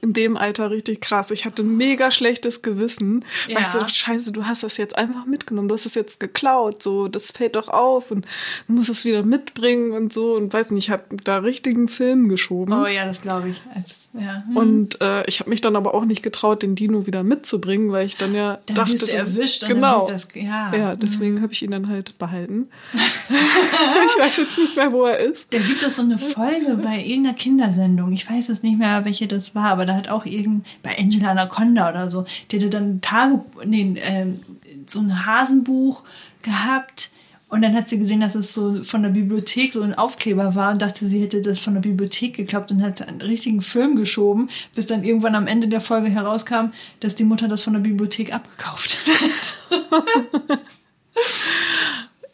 [0.00, 1.30] in dem Alter richtig krass.
[1.30, 3.24] Ich hatte ein mega schlechtes Gewissen.
[3.52, 5.68] Weil ich so, dachte, scheiße, du hast das jetzt einfach mitgenommen.
[5.68, 6.82] Du hast es jetzt geklaut.
[6.82, 8.26] So, das fällt doch auf und
[8.66, 10.34] du musst es wieder mitbringen und so.
[10.34, 12.72] Und weiß nicht, ich habe da richtigen Film geschoben.
[12.72, 13.62] Oh ja, das glaube ich.
[13.74, 14.42] Als, ja.
[14.46, 14.56] Hm.
[14.56, 18.06] Und äh, ich habe mich dann aber auch nicht getraut, den Dino wieder mitzubringen, weil
[18.06, 20.04] ich dann ja dann dachte, wirst du erwischt genau.
[20.06, 20.74] das, ja.
[20.74, 22.68] ja, deswegen habe ich ihn dann halt behalten.
[22.92, 25.52] ich weiß jetzt nicht mehr, wo er ist.
[25.52, 28.12] Da gibt es so eine Folge bei irgendeiner Kindersendung.
[28.12, 31.30] Ich weiß jetzt nicht mehr, welche das war, aber da hat auch irgend bei Angela
[31.30, 34.40] Anaconda oder so, die hatte dann ein Tage, nee, ähm,
[34.86, 36.02] so ein Hasenbuch
[36.42, 37.10] gehabt.
[37.48, 40.70] Und dann hat sie gesehen, dass es so von der Bibliothek so ein Aufkleber war
[40.70, 44.48] und dachte, sie hätte das von der Bibliothek geklappt und hat einen richtigen Film geschoben,
[44.76, 46.70] bis dann irgendwann am Ende der Folge herauskam,
[47.00, 50.60] dass die Mutter das von der Bibliothek abgekauft hat.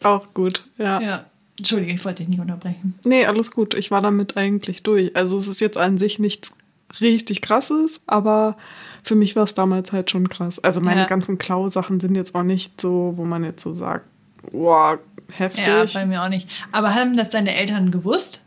[0.03, 1.01] Auch gut, ja.
[1.01, 1.25] ja.
[1.57, 2.93] Entschuldige, ich wollte dich nicht unterbrechen.
[3.03, 3.73] Nee, alles gut.
[3.73, 5.15] Ich war damit eigentlich durch.
[5.15, 6.53] Also es ist jetzt an sich nichts
[7.01, 8.57] richtig krasses, aber
[9.03, 10.59] für mich war es damals halt schon krass.
[10.59, 11.05] Also meine Ja.
[11.07, 14.05] ganzen Klausachen sind jetzt auch nicht so, wo man jetzt so sagt,
[14.51, 14.97] wow,
[15.31, 15.65] heftig.
[15.67, 16.49] Ja, bei mir auch nicht.
[16.71, 18.43] Aber haben das deine Eltern gewusst?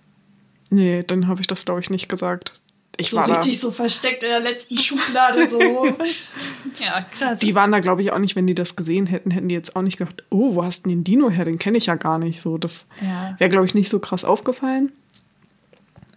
[0.72, 2.61] nee, dann habe ich das, glaube ich, nicht gesagt.
[2.97, 3.61] Ich So war richtig da.
[3.61, 5.59] so versteckt in der letzten Schublade so.
[6.78, 7.41] ja, krass.
[7.41, 9.74] Die waren da, glaube ich, auch nicht, wenn die das gesehen hätten, hätten die jetzt
[9.74, 11.45] auch nicht gedacht, oh, wo hast du denn den Dino her?
[11.45, 12.41] Den kenne ich ja gar nicht.
[12.41, 13.34] So, das Ja.
[13.38, 14.93] wäre, glaube ich, nicht so krass aufgefallen.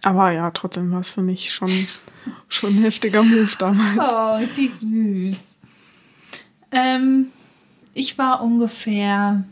[0.04, 1.70] Aber ja, trotzdem war es für mich schon,
[2.48, 4.10] schon ein heftiger Move damals.
[4.10, 5.36] Oh, richtig süß.
[6.72, 7.28] Ähm,
[7.94, 9.44] ich war ungefähr,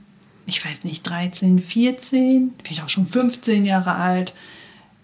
[0.44, 4.34] ich weiß nicht, 13, 14, vielleicht auch schon 15 Jahre alt.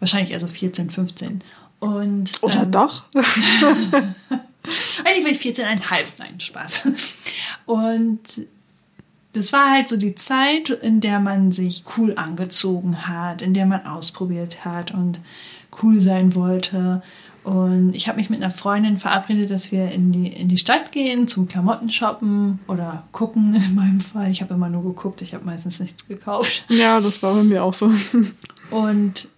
[0.01, 1.43] Wahrscheinlich eher so 14, 15.
[1.81, 3.05] Und, Oder ähm, doch?
[3.15, 3.35] Eigentlich
[5.25, 5.81] war ich 14,5.
[6.19, 6.91] Nein, Spaß.
[7.65, 8.21] Und
[9.39, 13.67] das war halt so die Zeit, in der man sich cool angezogen hat, in der
[13.67, 15.21] man ausprobiert hat und
[15.81, 17.03] cool sein wollte.
[17.45, 20.91] Und ich habe mich mit einer Freundin verabredet, dass wir in die, in die Stadt
[20.91, 24.29] gehen zum Klamotten shoppen oder gucken in meinem Fall.
[24.33, 26.65] Ich habe immer nur geguckt, ich habe meistens nichts gekauft.
[26.69, 27.93] Ja, das war bei mir auch so.
[28.71, 29.29] Und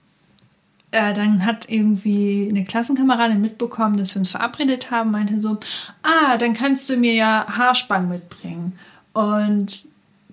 [0.93, 5.59] äh, dann hat irgendwie eine Klassenkameradin mitbekommen, dass wir uns verabredet haben, meinte so,
[6.03, 8.73] ah, dann kannst du mir ja Haarspangen mitbringen.
[9.13, 9.87] Und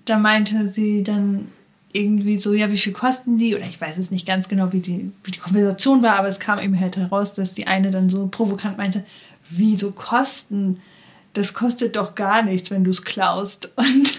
[0.04, 1.48] da meinte sie dann
[1.92, 3.54] irgendwie so, ja, wie viel kosten die?
[3.56, 6.38] Oder ich weiß es nicht ganz genau, wie die, wie die Konversation war, aber es
[6.38, 9.04] kam eben halt heraus, dass die eine dann so provokant meinte,
[9.48, 10.80] wieso kosten?
[11.32, 13.70] Das kostet doch gar nichts, wenn du es klaust.
[13.76, 14.18] Und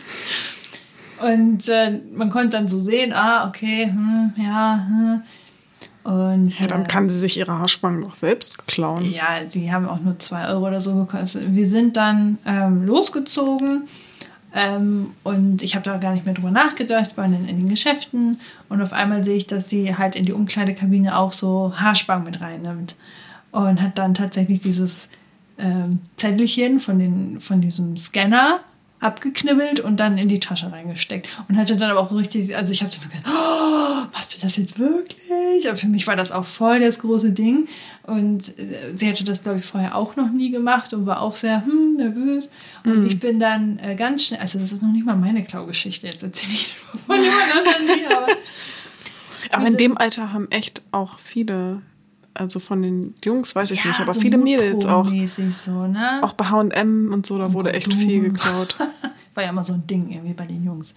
[1.22, 5.22] und äh, man konnte dann so sehen, ah, okay, hm, ja, hm.
[6.04, 9.04] Und Ja, dann äh, kann sie sich ihre Haarspangen doch selbst klauen.
[9.04, 11.54] ja, die haben auch nur zwei Euro oder so gekostet.
[11.54, 13.90] Wir sind dann ähm, losgezogen
[14.54, 18.40] ähm, und ich habe da gar nicht mehr drüber nachgedacht, waren dann in den Geschäften.
[18.68, 22.42] Und auf einmal sehe ich, dass sie halt in die Umkleidekabine auch so Haarspangen mit
[22.42, 22.96] reinnimmt.
[23.52, 25.10] Und hat dann tatsächlich dieses
[25.58, 28.62] ähm, Zettelchen von, den, von diesem Scanner
[29.00, 31.30] abgeknibbelt und dann in die Tasche reingesteckt.
[31.48, 34.58] Und hatte dann aber auch richtig, also ich habe so gedacht, oh, machst du das
[34.58, 35.68] jetzt wirklich?
[35.68, 37.68] Aber für mich war das auch voll das große Ding.
[38.04, 41.36] Und äh, sie hatte das, glaube ich, vorher auch noch nie gemacht und war auch
[41.36, 42.50] sehr hm, nervös.
[42.84, 46.08] Und ich bin dann äh, ganz schnell, also das ist noch nicht mal meine Klaugeschichte,
[46.08, 48.28] jetzt erzähle ich einfach von jemand anderem die, aber
[49.52, 51.82] Aber Also- in dem Alter haben echt auch viele,
[52.34, 55.12] also von den Jungs weiß ich Ja, nicht, aber so viele Mädels auch.
[55.26, 56.20] So, ne?
[56.22, 58.76] Auch bei H&M und so, da wurde echt viel geklaut.
[59.34, 60.96] War ja immer so ein Ding irgendwie bei den Jungs.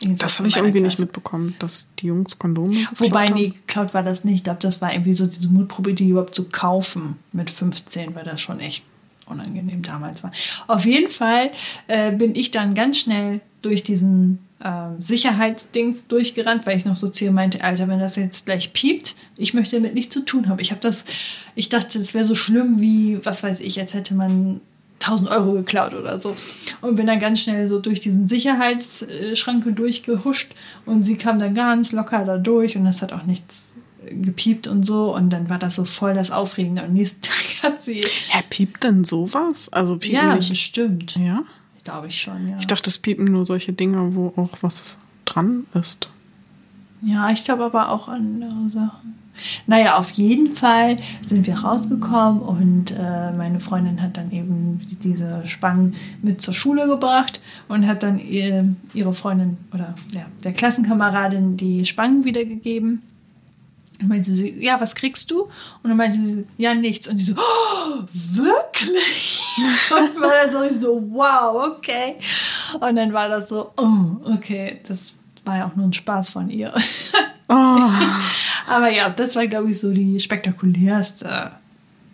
[0.00, 1.02] Jedenfalls Das habe ich irgendwie nicht Klasse.
[1.02, 4.36] mitbekommen, dass die Jungs Kondome Wobei, nee, geklaut war das nicht.
[4.36, 8.24] Ich glaube, das war irgendwie so diese Mutprobe, die überhaupt zu kaufen mit 15, weil
[8.24, 8.84] das schon echt
[9.26, 10.32] unangenehm damals war.
[10.66, 11.50] Auf jeden Fall
[11.86, 17.08] äh, bin ich dann ganz schnell durch diesen ähm, Sicherheitsdings durchgerannt, weil ich noch so
[17.08, 20.48] zu ihr meinte, Alter, wenn das jetzt gleich piept, ich möchte damit nichts zu tun
[20.48, 20.58] haben.
[20.58, 21.04] Ich habe das,
[21.54, 24.60] ich dachte, es wäre so schlimm wie, was weiß ich, als hätte man
[25.00, 26.34] 1000 Euro geklaut oder so.
[26.80, 30.54] Und bin dann ganz schnell so durch diesen Sicherheitsschranke durchgehuscht
[30.86, 33.74] und sie kam dann ganz locker da durch und das hat auch nichts
[34.10, 37.82] gepiept und so und dann war das so voll das Aufregende und nächsten Tag hat
[37.82, 38.04] sie...
[38.28, 39.70] Hä, piept denn sowas?
[39.72, 40.48] Also piepen Ja, nicht...
[40.48, 41.16] bestimmt.
[41.16, 41.42] Ja?
[41.84, 42.56] Glaube ich schon, ja.
[42.58, 46.08] Ich dachte, es piepen nur solche Dinge, wo auch was dran ist.
[47.02, 49.14] Ja, ich glaube aber auch andere Sachen.
[49.66, 55.44] Naja, auf jeden Fall sind wir rausgekommen und äh, meine Freundin hat dann eben diese
[55.44, 61.56] Spangen mit zur Schule gebracht und hat dann ihr, ihre Freundin oder ja, der Klassenkameradin
[61.56, 63.02] die Spangen wiedergegeben.
[64.00, 65.42] Und meinte sie, ja, was kriegst du?
[65.42, 65.50] Und
[65.84, 67.06] dann meinte sie, ja, nichts.
[67.08, 69.40] Und die so, oh, wirklich?
[69.90, 72.16] Und war dann so, so, wow, okay.
[72.80, 75.14] Und dann war das so, oh, okay, das
[75.44, 76.72] war ja auch nur ein Spaß von ihr.
[77.46, 77.90] Oh,
[78.66, 81.52] Aber ja, das war, glaube ich, so die spektakulärste,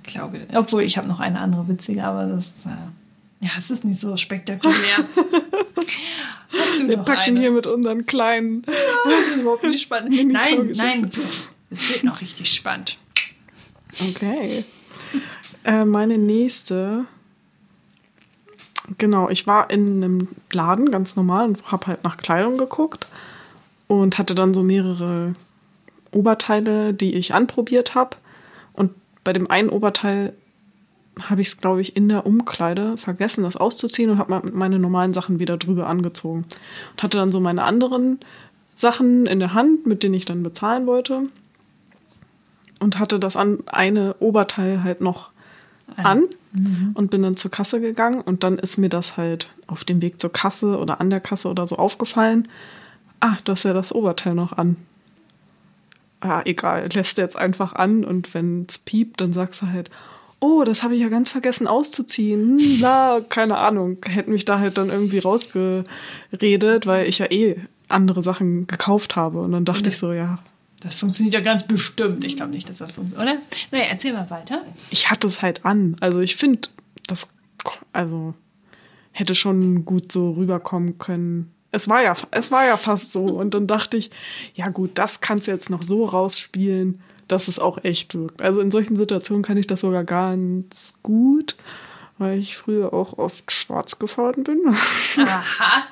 [0.02, 0.56] glaube ich.
[0.56, 4.16] Obwohl, ich habe noch eine andere witzige, aber das, äh, ja, es ist nicht so
[4.16, 4.74] spektakulär.
[6.52, 7.40] Hast du wir packen eine?
[7.40, 8.62] hier mit unseren kleinen.
[8.62, 10.14] Das ist überhaupt nicht spannend.
[10.32, 11.10] Nein, nein,
[11.70, 12.98] es wird noch richtig spannend.
[14.10, 14.64] Okay.
[15.64, 17.06] Äh, meine nächste.
[18.98, 23.06] Genau, ich war in einem Laden ganz normal und habe halt nach Kleidung geguckt
[23.86, 25.34] und hatte dann so mehrere
[26.12, 28.16] Oberteile, die ich anprobiert habe.
[28.72, 28.92] Und
[29.22, 30.32] bei dem einen Oberteil
[31.20, 35.12] habe ich es, glaube ich, in der Umkleide vergessen, das auszuziehen und habe meine normalen
[35.12, 36.44] Sachen wieder drüber angezogen.
[36.92, 38.20] Und hatte dann so meine anderen
[38.74, 41.28] Sachen in der Hand, mit denen ich dann bezahlen wollte.
[42.80, 45.30] Und hatte das an eine Oberteil halt noch
[45.96, 46.24] an
[46.94, 50.20] und bin dann zur Kasse gegangen und dann ist mir das halt auf dem Weg
[50.20, 52.48] zur Kasse oder an der Kasse oder so aufgefallen.
[53.20, 54.76] Ah, du hast ja das Oberteil noch an.
[56.20, 59.90] Ah, egal, lässt jetzt einfach an und wenn es piept, dann sagst du halt,
[60.40, 62.58] oh, das habe ich ja ganz vergessen auszuziehen.
[62.58, 63.98] Hm, na, keine Ahnung.
[64.06, 67.56] Hätten mich da halt dann irgendwie rausgeredet, weil ich ja eh
[67.88, 69.40] andere Sachen gekauft habe.
[69.40, 70.38] Und dann dachte ich so, ja,
[70.80, 72.24] Das funktioniert ja ganz bestimmt.
[72.24, 73.42] Ich glaube nicht, dass das funktioniert, oder?
[73.70, 74.62] Naja, erzähl mal weiter.
[74.90, 75.96] ich hatte es halt an.
[76.00, 76.68] Also ich finde,
[77.06, 77.28] das
[77.92, 78.34] also
[79.12, 81.52] hätte schon gut so rüberkommen können.
[81.72, 83.24] Es war ja, es war ja fast so.
[83.24, 84.10] Und dann dachte ich,
[84.54, 88.40] ja gut, das kannst du jetzt noch so rausspielen, dass es auch echt wirkt.
[88.40, 91.56] Also in solchen Situationen kann ich das sogar ganz gut,
[92.18, 94.60] weil ich früher auch oft schwarz gefahren bin.
[95.18, 95.84] Aha.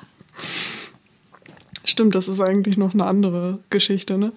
[1.85, 4.33] Stimmt, das ist eigentlich noch eine andere Geschichte, ne?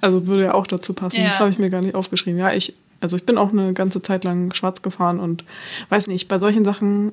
[0.00, 1.20] Also würde ja auch dazu passen.
[1.20, 1.26] Ja.
[1.26, 2.38] Das habe ich mir gar nicht aufgeschrieben.
[2.38, 5.44] Ja, ich, also ich bin auch eine ganze Zeit lang schwarz gefahren und
[5.88, 7.12] weiß nicht, bei solchen Sachen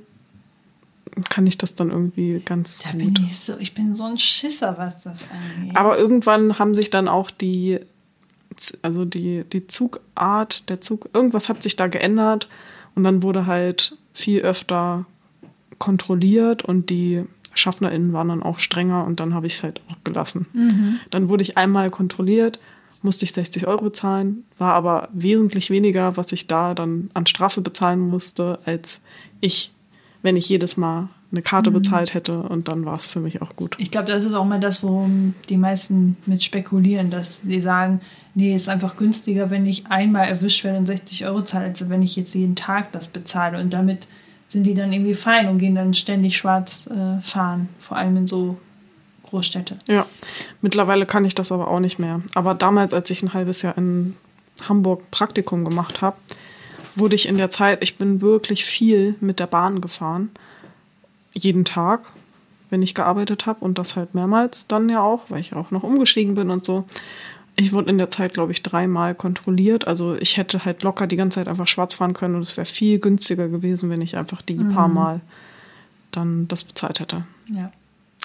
[1.30, 3.20] kann ich das dann irgendwie ganz Da bin gut.
[3.20, 5.26] ich so, ich bin so ein Schisser, was das
[5.58, 5.76] angeht.
[5.78, 7.80] Aber irgendwann haben sich dann auch die,
[8.82, 12.48] also die, die Zugart, der Zug, irgendwas hat sich da geändert
[12.96, 15.06] und dann wurde halt viel öfter
[15.78, 17.24] kontrolliert und die
[17.54, 21.00] SchaffnerInnen waren dann auch strenger und dann habe ich es halt auch gelassen.
[21.10, 22.60] Dann wurde ich einmal kontrolliert,
[23.02, 27.62] musste ich 60 Euro bezahlen, war aber wesentlich weniger, was ich da dann an Strafe
[27.62, 29.02] bezahlen musste, als
[29.42, 29.74] ich,
[30.22, 33.56] wenn ich jedes Mal eine Karte bezahlt hätte und dann war es für mich auch
[33.56, 33.76] gut.
[33.80, 38.02] Ich glaube, das ist auch mal das, worum die meisten mit spekulieren, dass die sagen,
[38.36, 42.04] nee, ist einfach günstiger, wenn ich einmal erwischt werde und 60 Euro zahle, als wenn
[42.04, 43.60] ich jetzt jeden Tag das bezahle.
[43.60, 44.08] Und damit
[44.54, 48.28] sind die dann irgendwie fein und gehen dann ständig schwarz äh, fahren, vor allem in
[48.28, 48.58] so
[49.24, 49.78] Großstädte.
[49.88, 50.06] Ja,
[50.62, 52.22] mittlerweile kann ich das aber auch nicht mehr.
[52.36, 54.16] Aber damals, als ich ein halbes Jahr in
[54.70, 56.16] Hamburg Praktikum gemacht habe,
[56.96, 60.30] wurde ich in der Zeit, ich bin wirklich viel mit der Bahn gefahren.
[61.34, 62.12] Jeden Tag,
[62.70, 65.84] wenn ich gearbeitet habe und das halt mehrmals dann ja auch, weil ich auch noch
[65.84, 66.86] umgestiegen bin und so.
[67.56, 69.88] Ich wurde in der Zeit, glaube ich, dreimal kontrolliert.
[69.88, 72.66] Also ich hätte halt locker die ganze Zeit einfach schwarz fahren können und es wäre
[72.66, 75.22] viel günstiger gewesen, wenn ich einfach die paar Mal
[76.12, 77.26] dann das bezahlt hätte.
[77.52, 77.72] Ja.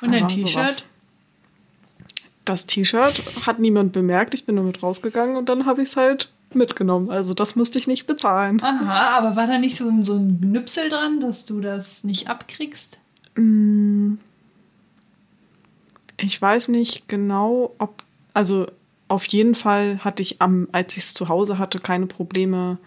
[0.02, 0.52] Und dein Aber sowas.
[0.52, 0.84] T-Shirt?
[2.44, 4.32] Das T-Shirt hat niemand bemerkt.
[4.32, 7.10] Ich bin nur mit rausgegangen und dann habe ich es halt mitgenommen.
[7.10, 8.62] Also das musste ich nicht bezahlen.
[8.62, 12.28] Aha, aber war da nicht so ein, so ein Knüpsel dran, dass du das nicht
[12.28, 13.00] abkriegst?
[16.16, 18.02] Ich weiß nicht genau, ob.
[18.32, 18.68] Also
[19.08, 22.78] auf jeden Fall hatte ich am, als ich es zu Hause hatte, keine Probleme,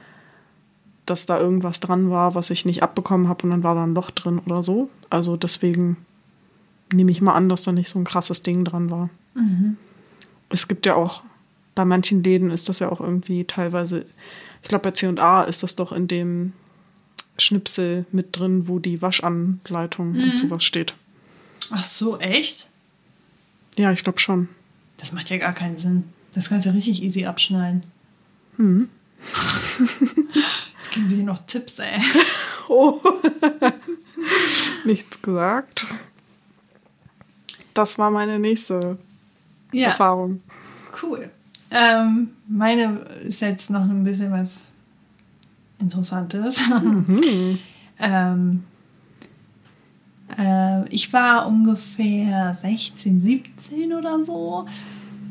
[1.05, 3.95] dass da irgendwas dran war, was ich nicht abbekommen habe und dann war da ein
[3.95, 4.89] Loch drin oder so.
[5.09, 5.97] Also deswegen
[6.93, 9.09] nehme ich mal an, dass da nicht so ein krasses Ding dran war.
[10.49, 11.23] Es gibt ja auch,
[11.73, 14.05] bei manchen Läden ist das ja auch irgendwie teilweise,
[14.61, 16.53] ich glaube bei C&A ist das doch in dem
[17.39, 20.93] Schnipsel mit drin, wo die Waschanleitung und sowas steht.
[21.71, 22.69] Ach so, echt?
[23.77, 24.49] Ja, ich glaube schon.
[25.01, 26.03] Das macht ja gar keinen Sinn.
[26.33, 27.81] Das kannst du ja richtig easy abschneiden.
[28.57, 28.89] Jetzt
[30.91, 31.99] geben wir dir noch Tipps, ey.
[32.69, 33.01] Oh.
[34.85, 35.87] Nichts gesagt.
[37.73, 38.97] Das war meine nächste
[39.73, 39.87] Ja.
[39.89, 40.41] Erfahrung.
[41.01, 41.29] Cool.
[41.71, 44.71] Ähm, meine ist jetzt noch ein bisschen was
[45.79, 46.61] Interessantes.
[47.99, 48.63] ähm,
[50.37, 54.65] äh, ich war ungefähr 16, 17 oder so.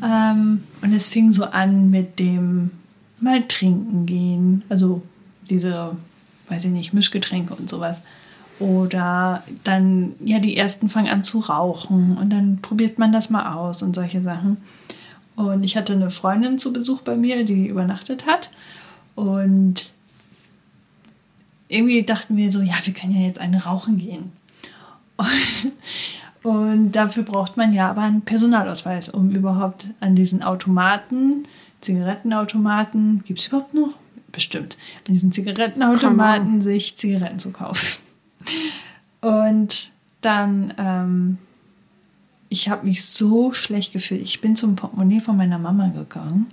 [0.03, 2.71] Ähm, und es fing so an mit dem
[3.21, 4.65] mal trinken gehen.
[4.69, 5.03] Also
[5.49, 5.97] diese,
[6.49, 8.03] weiß ich nicht, Mischgetränke und sowas.
[8.59, 13.55] Oder dann, ja, die ersten fangen an zu rauchen und dann probiert man das mal
[13.55, 14.59] aus und solche Sachen.
[15.35, 18.51] Und ich hatte eine Freundin zu Besuch bei mir, die übernachtet hat.
[19.15, 19.93] Und
[21.69, 24.33] irgendwie dachten wir so, ja, wir können ja jetzt eine rauchen gehen.
[26.43, 31.45] Und, dafür braucht man ja aber einen Personalausweis, um überhaupt an diesen Automaten,
[31.83, 33.91] Zigarettenautomaten, gibt es überhaupt noch?
[34.33, 34.79] Bestimmt.
[35.07, 38.01] An diesen Zigarettenautomaten sich Zigaretten zu kaufen.
[39.21, 39.91] Und
[40.21, 41.39] dann, ähm,
[42.49, 44.23] ich habe mich so schlecht gefühlt.
[44.23, 46.47] Ich bin zum Portemonnaie von meiner Mama gegangen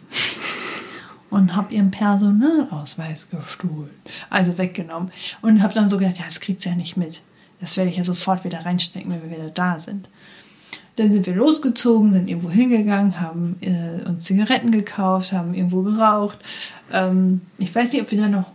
[1.29, 3.89] und habe ihren Personalausweis gestohlen,
[4.29, 5.11] also weggenommen.
[5.41, 7.21] Und habe dann so gedacht, ja, das kriegt sie ja nicht mit.
[7.59, 10.09] Das werde ich ja sofort wieder reinstecken, wenn wir wieder da sind.
[10.95, 16.39] Dann sind wir losgezogen, sind irgendwo hingegangen, haben äh, uns Zigaretten gekauft, haben irgendwo geraucht.
[16.91, 18.51] Ähm, ich weiß nicht, ob wir da noch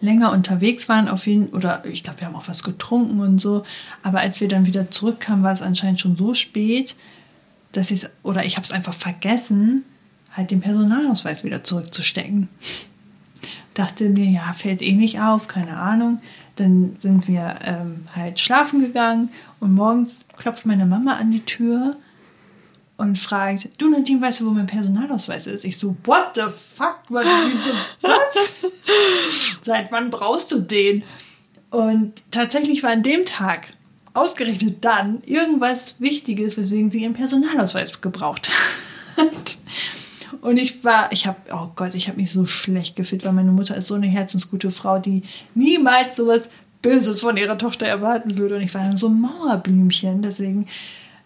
[0.00, 3.64] länger unterwegs waren, auf jeden oder ich glaube, wir haben auch was getrunken und so.
[4.02, 6.94] Aber als wir dann wieder zurückkamen, war es anscheinend schon so spät,
[7.72, 9.84] dass ich oder ich habe es einfach vergessen,
[10.32, 12.48] halt den Personalausweis wieder zurückzustecken.
[13.74, 16.20] Dachte mir, ja, fällt eh nicht auf, keine Ahnung.
[16.56, 19.30] Dann sind wir ähm, halt schlafen gegangen
[19.60, 21.96] und morgens klopft meine Mama an die Tür
[22.96, 25.64] und fragt, du Nadine, weißt du, wo mein Personalausweis ist?
[25.64, 27.00] Ich so, what the fuck?
[27.08, 27.26] Was,
[28.02, 28.66] was?
[29.62, 31.02] Seit wann brauchst du den?
[31.70, 33.66] Und tatsächlich war an dem Tag,
[34.12, 38.48] ausgerechnet dann, irgendwas Wichtiges, weswegen sie ihren Personalausweis gebraucht
[39.16, 39.58] hat.
[40.44, 43.50] Und ich war, ich habe, oh Gott, ich habe mich so schlecht gefühlt, weil meine
[43.50, 45.22] Mutter ist so eine herzensgute Frau, die
[45.54, 46.50] niemals sowas
[46.82, 48.56] Böses von ihrer Tochter erwarten würde.
[48.56, 50.66] Und ich war dann so ein Mauerblümchen, deswegen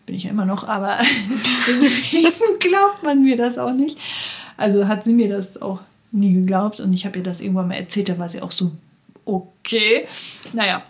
[0.06, 0.98] bin ich ja immer noch, aber
[1.66, 3.98] deswegen glaubt man mir das auch nicht.
[4.56, 5.80] Also hat sie mir das auch
[6.12, 8.70] nie geglaubt und ich habe ihr das irgendwann mal erzählt, da war sie auch so,
[9.24, 10.06] okay.
[10.52, 10.84] Naja.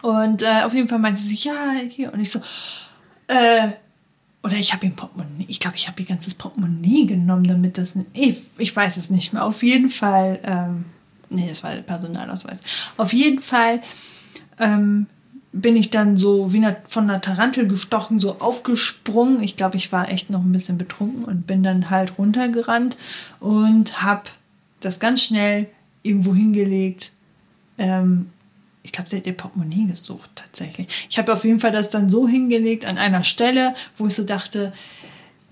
[0.00, 2.10] Und äh, auf jeden Fall meinte sie sich, ja, hier.
[2.10, 2.40] Und ich so,
[3.28, 3.68] äh,
[4.42, 7.96] oder ich habe ihr Portemonnaie, ich glaube, ich habe ihr ganzes Portemonnaie genommen, damit das,
[8.12, 9.44] ich, ich weiß es nicht mehr.
[9.44, 10.84] Auf jeden Fall, ähm,
[11.30, 12.92] nee, das war der Personalausweis.
[12.96, 13.80] Auf jeden Fall
[14.58, 15.06] ähm,
[15.52, 19.42] bin ich dann so wie eine, von einer Tarantel gestochen, so aufgesprungen.
[19.42, 22.96] Ich glaube, ich war echt noch ein bisschen betrunken und bin dann halt runtergerannt
[23.38, 24.22] und habe
[24.80, 25.68] das ganz schnell
[26.02, 27.12] irgendwo hingelegt.
[27.78, 28.30] Ähm,
[28.82, 31.06] ich glaube, sie hat ihr Portemonnaie gesucht, tatsächlich.
[31.08, 34.24] Ich habe auf jeden Fall das dann so hingelegt an einer Stelle, wo ich so
[34.24, 34.72] dachte,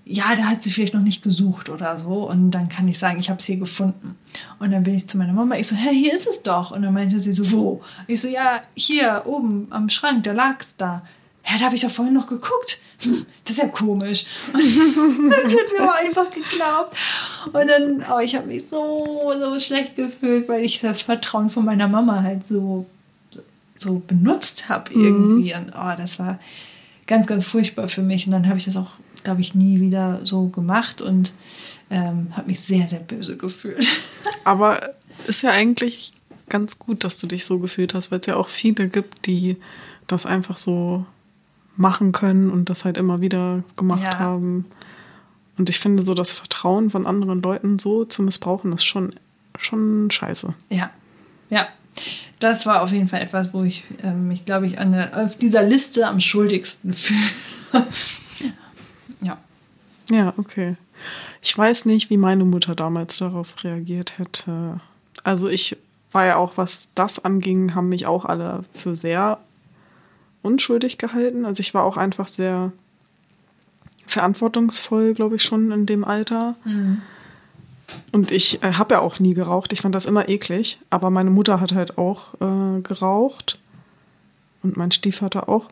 [0.03, 2.29] ja, da hat sie vielleicht noch nicht gesucht oder so.
[2.29, 4.17] Und dann kann ich sagen, ich habe es hier gefunden.
[4.59, 6.71] Und dann bin ich zu meiner Mama, ich so, hey, hier ist es doch.
[6.71, 7.81] Und dann meinte sie so, wo?
[8.07, 11.03] Ich so, ja, hier oben am Schrank, da lag es da.
[11.45, 12.79] Ja, da habe ich doch vorhin noch geguckt.
[13.43, 14.25] Das ist ja komisch.
[14.53, 16.95] Und dann hat mir aber einfach geglaubt.
[17.51, 21.65] Und dann, oh, ich habe mich so, so schlecht gefühlt, weil ich das Vertrauen von
[21.65, 22.85] meiner Mama halt so,
[23.81, 25.53] so benutzt habe irgendwie.
[25.55, 26.39] Und oh, das war
[27.07, 28.25] ganz, ganz furchtbar für mich.
[28.25, 28.91] Und dann habe ich das auch,
[29.23, 31.33] glaube ich, nie wieder so gemacht und
[31.89, 33.85] ähm, habe mich sehr, sehr böse gefühlt.
[34.43, 34.93] Aber
[35.27, 36.13] ist ja eigentlich
[36.49, 39.57] ganz gut, dass du dich so gefühlt hast, weil es ja auch viele gibt, die
[40.07, 41.05] das einfach so
[41.77, 44.19] machen können und das halt immer wieder gemacht Ja.
[44.19, 44.65] haben.
[45.57, 49.13] Und ich finde so das Vertrauen von anderen Leuten so zu missbrauchen, ist schon,
[49.57, 50.53] schon scheiße.
[50.69, 50.89] Ja,
[51.49, 51.67] ja.
[52.41, 55.61] Das war auf jeden Fall etwas, wo ich ähm, mich, glaube ich, an auf dieser
[55.61, 57.19] Liste am schuldigsten fühle.
[59.21, 59.37] ja.
[60.09, 60.75] Ja, okay.
[61.43, 64.79] Ich weiß nicht, wie meine Mutter damals darauf reagiert hätte.
[65.23, 65.77] Also ich
[66.11, 69.37] war ja auch, was das anging, haben mich auch alle für sehr
[70.41, 71.45] unschuldig gehalten.
[71.45, 72.71] Also ich war auch einfach sehr
[74.07, 76.55] verantwortungsvoll, glaube ich, schon in dem Alter.
[78.11, 79.73] Und ich äh, habe ja auch nie geraucht.
[79.73, 80.79] Ich fand das immer eklig.
[80.89, 83.59] Aber meine Mutter hat halt auch äh, geraucht.
[84.63, 85.69] Und mein Stiefvater auch.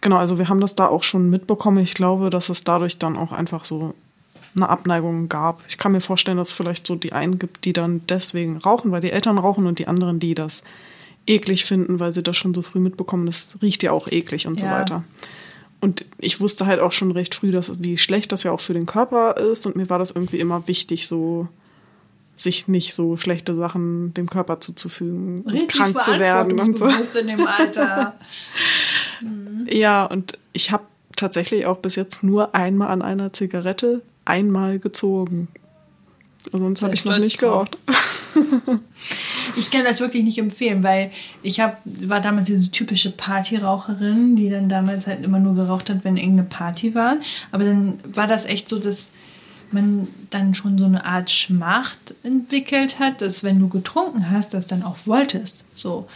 [0.00, 1.78] Genau, also wir haben das da auch schon mitbekommen.
[1.78, 3.94] Ich glaube, dass es dadurch dann auch einfach so
[4.56, 5.62] eine Abneigung gab.
[5.68, 8.90] Ich kann mir vorstellen, dass es vielleicht so die einen gibt, die dann deswegen rauchen,
[8.90, 10.62] weil die Eltern rauchen und die anderen, die das
[11.26, 13.26] eklig finden, weil sie das schon so früh mitbekommen.
[13.26, 14.72] Das riecht ja auch eklig und so Ja.
[14.80, 15.04] weiter.
[15.82, 18.72] Und ich wusste halt auch schon recht früh, dass, wie schlecht das ja auch für
[18.72, 19.66] den Körper ist.
[19.66, 21.48] Und mir war das irgendwie immer wichtig, so
[22.36, 26.86] sich nicht so schlechte Sachen dem Körper zuzufügen, Richtig krank zu werden und so.
[27.18, 28.14] in dem Alter.
[29.20, 29.66] mhm.
[29.68, 30.84] Ja, und ich habe
[31.16, 35.48] tatsächlich auch bis jetzt nur einmal an einer Zigarette einmal gezogen.
[36.52, 37.78] Sonst habe ich noch nicht geraucht.
[39.56, 41.10] ich kann das wirklich nicht empfehlen, weil
[41.42, 46.04] ich hab, war damals diese typische Partyraucherin, die dann damals halt immer nur geraucht hat,
[46.04, 47.16] wenn irgendeine Party war.
[47.50, 49.12] Aber dann war das echt so, dass
[49.70, 54.66] man dann schon so eine Art Schmacht entwickelt hat, dass wenn du getrunken hast, das
[54.66, 55.64] dann auch wolltest.
[55.74, 56.06] So.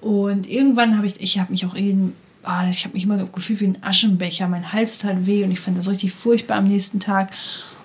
[0.00, 3.60] Und irgendwann habe ich, ich habe mich auch eben, oh, ich habe mich immer gefühlt
[3.60, 7.00] wie ein Aschenbecher, mein Hals tat weh und ich fand das richtig furchtbar am nächsten
[7.00, 7.30] Tag.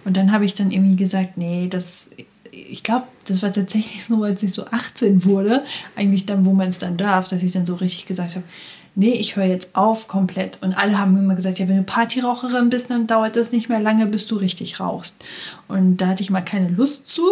[0.06, 2.10] Und dann habe ich dann irgendwie gesagt, nee, das,
[2.52, 5.64] ich glaube, das war tatsächlich so, als ich so 18 wurde,
[5.96, 8.46] eigentlich dann, wo man es dann darf, dass ich dann so richtig gesagt habe,
[8.96, 10.60] nee, ich höre jetzt auf komplett.
[10.62, 13.80] Und alle haben immer gesagt, ja, wenn du Partyraucherin bist, dann dauert das nicht mehr
[13.80, 15.24] lange, bis du richtig rauchst.
[15.68, 17.24] Und da hatte ich mal keine Lust zu,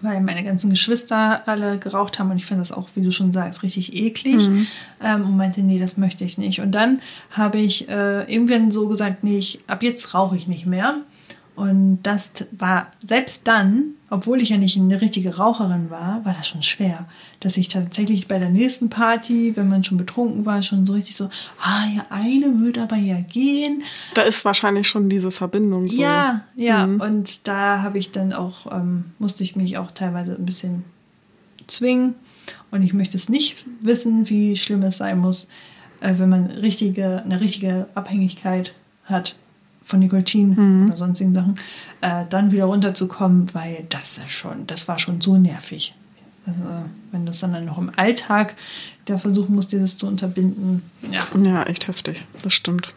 [0.00, 3.30] weil meine ganzen Geschwister alle geraucht haben und ich finde das auch, wie du schon
[3.30, 4.48] sagst, richtig eklig.
[4.48, 4.66] Mhm.
[5.02, 6.60] Ähm, und meinte, nee, das möchte ich nicht.
[6.60, 10.66] Und dann habe ich äh, irgendwann so gesagt, nee, ich, ab jetzt rauche ich nicht
[10.66, 11.02] mehr.
[11.54, 16.48] Und das war selbst dann, obwohl ich ja nicht eine richtige Raucherin war, war das
[16.48, 17.06] schon schwer,
[17.40, 21.14] dass ich tatsächlich bei der nächsten Party, wenn man schon betrunken war, schon so richtig
[21.14, 21.26] so,
[21.60, 23.82] ah ja, eine würde aber ja gehen.
[24.14, 26.00] Da ist wahrscheinlich schon diese Verbindung so.
[26.00, 26.86] Ja, ja.
[26.86, 27.00] Mhm.
[27.00, 30.84] Und da habe ich dann auch, ähm, musste ich mich auch teilweise ein bisschen
[31.66, 32.14] zwingen.
[32.70, 35.48] Und ich möchte es nicht wissen, wie schlimm es sein muss,
[36.00, 38.74] äh, wenn man richtige, eine richtige Abhängigkeit
[39.04, 39.36] hat
[39.82, 40.86] von Nikotin mhm.
[40.86, 41.54] oder sonstigen Sachen,
[42.00, 45.94] äh, dann wieder runterzukommen, weil das ist schon, das war schon so nervig.
[46.46, 46.64] Also,
[47.12, 48.56] wenn du es dann noch im Alltag
[49.04, 50.82] da versuchen musst, dieses zu unterbinden.
[51.10, 51.22] Ja.
[51.44, 52.26] ja, echt heftig.
[52.42, 52.94] Das stimmt.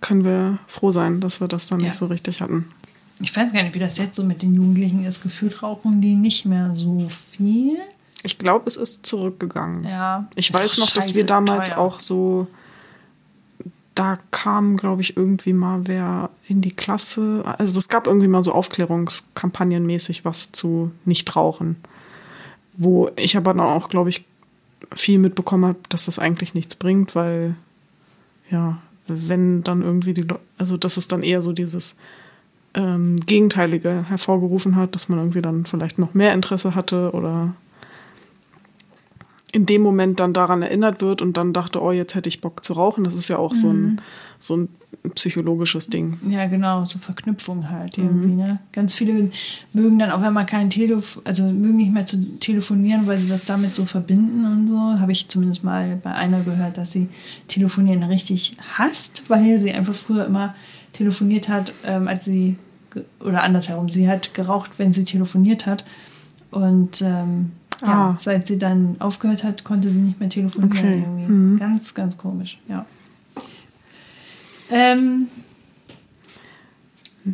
[0.00, 1.86] Können wir froh sein, dass wir das dann ja.
[1.86, 2.66] nicht so richtig hatten.
[3.20, 5.22] Ich weiß gar nicht, wie das jetzt so mit den Jugendlichen ist.
[5.22, 7.76] Gefühlt rauchen die nicht mehr so viel.
[8.24, 9.84] Ich glaube, es ist zurückgegangen.
[9.84, 10.28] Ja.
[10.34, 11.78] Ich weiß noch, dass wir damals teuer.
[11.78, 12.48] auch so
[13.98, 17.42] da kam, glaube ich, irgendwie mal wer in die Klasse.
[17.58, 21.76] Also es gab irgendwie mal so Aufklärungskampagnen mäßig was zu Nichtrauchen.
[22.76, 24.24] Wo ich aber dann auch, glaube ich,
[24.94, 27.56] viel mitbekommen habe, dass das eigentlich nichts bringt, weil
[28.50, 28.78] ja,
[29.08, 31.96] wenn dann irgendwie die Leute, also dass es dann eher so dieses
[32.74, 37.54] ähm, Gegenteilige hervorgerufen hat, dass man irgendwie dann vielleicht noch mehr Interesse hatte oder
[39.52, 42.64] in dem Moment dann daran erinnert wird und dann dachte, oh, jetzt hätte ich Bock
[42.64, 43.04] zu rauchen.
[43.04, 43.56] Das ist ja auch mhm.
[43.56, 43.98] so, ein, mhm.
[44.38, 44.68] so ein
[45.14, 46.18] psychologisches Ding.
[46.28, 48.28] Ja, genau, so Verknüpfung halt irgendwie.
[48.28, 48.36] Mhm.
[48.36, 48.58] Ne?
[48.72, 49.30] Ganz viele
[49.72, 53.28] mögen dann auch, wenn man kein Telefon, also mögen nicht mehr zu telefonieren, weil sie
[53.28, 55.00] das damit so verbinden und so.
[55.00, 57.08] Habe ich zumindest mal bei einer gehört, dass sie
[57.48, 60.54] telefonieren richtig hasst, weil sie einfach früher immer
[60.92, 62.58] telefoniert hat, ähm, als sie,
[63.20, 65.86] oder andersherum, sie hat geraucht, wenn sie telefoniert hat.
[66.50, 67.52] Und ähm,
[67.82, 68.14] ja, ah.
[68.18, 70.72] seit sie dann aufgehört hat, konnte sie nicht mehr telefonieren.
[70.72, 71.26] Okay.
[71.28, 71.58] Mhm.
[71.58, 72.86] Ganz, ganz komisch, ja.
[74.70, 75.28] Ähm,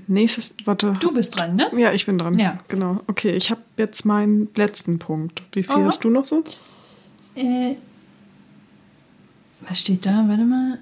[0.06, 0.92] Nächstes, warte.
[1.00, 1.70] Du bist dran, ne?
[1.76, 2.38] Ja, ich bin dran.
[2.38, 2.58] Ja.
[2.68, 3.00] Genau.
[3.06, 5.42] Okay, ich habe jetzt meinen letzten Punkt.
[5.52, 5.84] Wie viel Aha.
[5.84, 6.42] hast du noch so?
[7.34, 7.76] Äh,
[9.60, 10.24] was steht da?
[10.26, 10.78] Warte mal.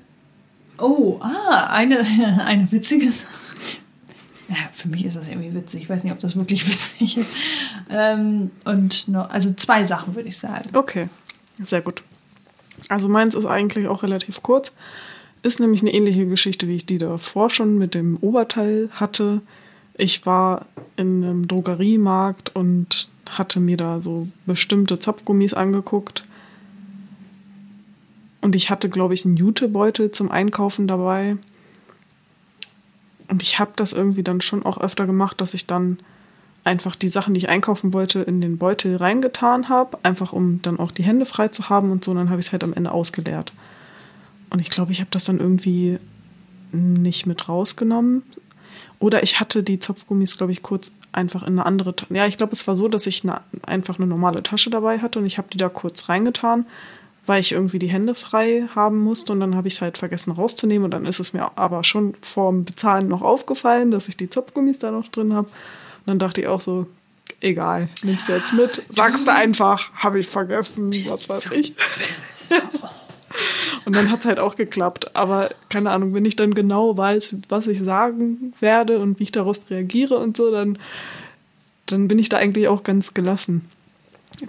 [0.78, 1.98] Oh, ah, eine,
[2.46, 3.78] eine witzige Sache.
[4.72, 5.82] Für mich ist das irgendwie witzig.
[5.82, 7.36] Ich weiß nicht, ob das wirklich witzig ist.
[7.90, 10.68] Ähm, und noch, also zwei Sachen würde ich sagen.
[10.72, 11.08] Okay,
[11.60, 12.02] sehr gut.
[12.88, 14.72] Also meins ist eigentlich auch relativ kurz.
[15.42, 19.40] Ist nämlich eine ähnliche Geschichte, wie ich die davor schon mit dem Oberteil hatte.
[19.94, 26.24] Ich war in einem Drogeriemarkt und hatte mir da so bestimmte Zopfgummis angeguckt.
[28.40, 31.36] Und ich hatte, glaube ich, einen Jutebeutel zum Einkaufen dabei.
[33.32, 35.98] Und ich habe das irgendwie dann schon auch öfter gemacht, dass ich dann
[36.64, 40.78] einfach die Sachen, die ich einkaufen wollte, in den Beutel reingetan habe, einfach um dann
[40.78, 42.10] auch die Hände frei zu haben und so.
[42.10, 43.54] Und dann habe ich es halt am Ende ausgeleert.
[44.50, 45.98] Und ich glaube, ich habe das dann irgendwie
[46.72, 48.22] nicht mit rausgenommen.
[48.98, 52.12] Oder ich hatte die Zopfgummis, glaube ich, kurz einfach in eine andere Tasche.
[52.12, 55.20] Ja, ich glaube, es war so, dass ich eine, einfach eine normale Tasche dabei hatte
[55.20, 56.66] und ich habe die da kurz reingetan,
[57.26, 60.32] weil ich irgendwie die Hände frei haben musste und dann habe ich es halt vergessen
[60.32, 64.28] rauszunehmen und dann ist es mir aber schon vorm Bezahlen noch aufgefallen, dass ich die
[64.28, 65.46] Zopfgummis da noch drin habe.
[65.48, 66.86] Und dann dachte ich auch so,
[67.40, 71.74] egal, nimmst du jetzt mit, sagst du einfach, habe ich vergessen, was weiß ich.
[73.84, 75.14] und dann hat es halt auch geklappt.
[75.14, 79.32] Aber keine Ahnung, wenn ich dann genau weiß, was ich sagen werde und wie ich
[79.32, 80.76] darauf reagiere und so, dann,
[81.86, 83.68] dann bin ich da eigentlich auch ganz gelassen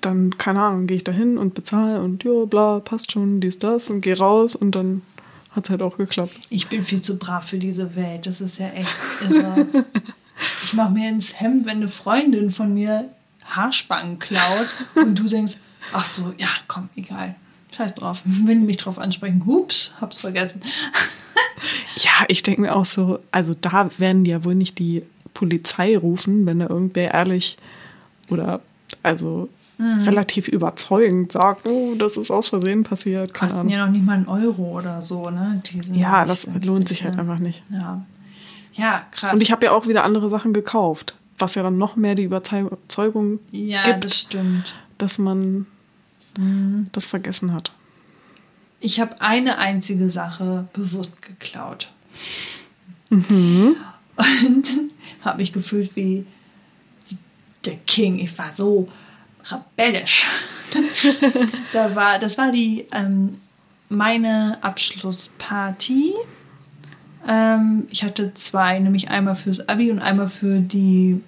[0.02, 3.60] dann, keine Ahnung, gehe ich da hin und bezahle und ja, bla, passt schon, dies,
[3.60, 5.02] das und gehe raus und dann
[5.52, 6.34] hat es halt auch geklappt.
[6.50, 8.26] Ich bin viel zu brav für diese Welt.
[8.26, 8.98] Das ist ja echt
[9.30, 9.68] irre.
[10.62, 13.10] ich ich mache mir ins Hemd, wenn eine Freundin von mir
[13.46, 15.58] Haarspangen klaut und du denkst,
[15.92, 17.36] ach so, ja, komm, egal.
[17.76, 18.24] Scheiß drauf.
[18.26, 20.62] Wenn die mich drauf ansprechen, hups, hab's vergessen.
[21.96, 25.98] Ja, ich denke mir auch so, also da werden die ja wohl nicht die Polizei
[25.98, 27.58] rufen, wenn da irgendwer ehrlich
[28.30, 28.60] oder
[29.02, 30.04] also Mhm.
[30.04, 33.34] relativ überzeugend sagt, oh, das ist aus Versehen passiert.
[33.34, 33.72] Kosten Ahnung.
[33.74, 35.62] ja noch nicht mal einen Euro oder so, ne?
[35.94, 37.64] Ja, das günstig, lohnt sich halt einfach nicht.
[37.72, 38.06] Ja.
[38.74, 39.34] Ja, krass.
[39.34, 42.24] Und ich habe ja auch wieder andere Sachen gekauft, was ja dann noch mehr die
[42.24, 44.04] Überzeugung ja, gibt.
[44.04, 44.76] das stimmt.
[44.98, 45.66] dass man
[46.38, 46.88] Mhm.
[46.92, 47.72] das vergessen hat.
[48.80, 51.92] Ich habe eine einzige Sache bewusst geklaut.
[53.10, 53.76] Mhm.
[54.16, 54.68] Und
[55.22, 56.26] habe mich gefühlt wie
[57.66, 58.20] der King.
[58.20, 58.88] Ich war so
[59.52, 60.26] rebellisch.
[61.72, 63.38] da war, das war die ähm,
[63.90, 66.14] meine Abschlussparty.
[67.28, 71.22] Ähm, ich hatte zwei, nämlich einmal fürs Abi und einmal für die,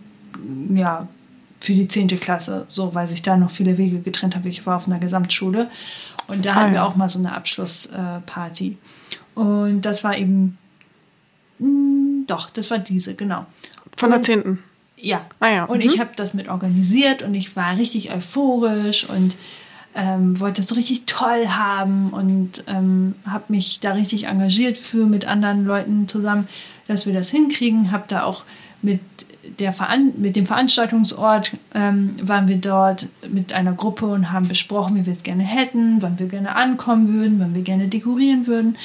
[0.74, 1.07] ja,
[1.61, 2.07] für die 10.
[2.20, 4.45] Klasse, so weil sich da noch viele Wege getrennt haben.
[4.47, 5.70] Ich war auf einer Gesamtschule
[6.28, 8.78] und da Ah, hatten wir auch mal so eine Abschlussparty.
[9.36, 10.57] Und das war eben,
[11.59, 13.45] mh, doch, das war diese, genau.
[13.97, 14.59] Von der Und- 10.
[14.98, 15.22] Ja.
[15.39, 15.89] Ah ja, Und mhm.
[15.89, 19.36] ich habe das mit organisiert und ich war richtig euphorisch und
[19.96, 25.06] ähm, wollte das so richtig toll haben und ähm, habe mich da richtig engagiert für
[25.06, 26.48] mit anderen Leuten zusammen,
[26.88, 27.91] dass wir das hinkriegen.
[27.91, 28.43] Habe da auch
[28.82, 29.00] mit,
[29.60, 34.98] der Veran mit dem Veranstaltungsort ähm, waren wir dort mit einer Gruppe und haben besprochen,
[34.98, 38.78] wie wir es gerne hätten, wann wir gerne ankommen würden, wann wir gerne dekorieren würden.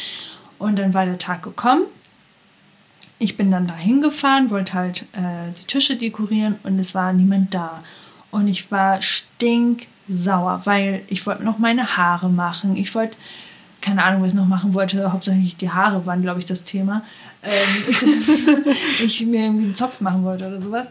[0.58, 1.84] Und dann war der Tag gekommen
[3.20, 7.54] ich bin dann da hingefahren, wollte halt äh, die Tische dekorieren und es war niemand
[7.54, 7.84] da.
[8.30, 12.76] Und ich war stinksauer, weil ich wollte noch meine Haare machen.
[12.76, 13.18] Ich wollte,
[13.82, 15.12] keine Ahnung, was ich noch machen wollte.
[15.12, 17.02] Hauptsächlich die Haare waren, glaube ich, das Thema.
[17.42, 17.94] Ähm,
[19.04, 20.90] ich mir irgendwie einen Zopf machen wollte oder sowas.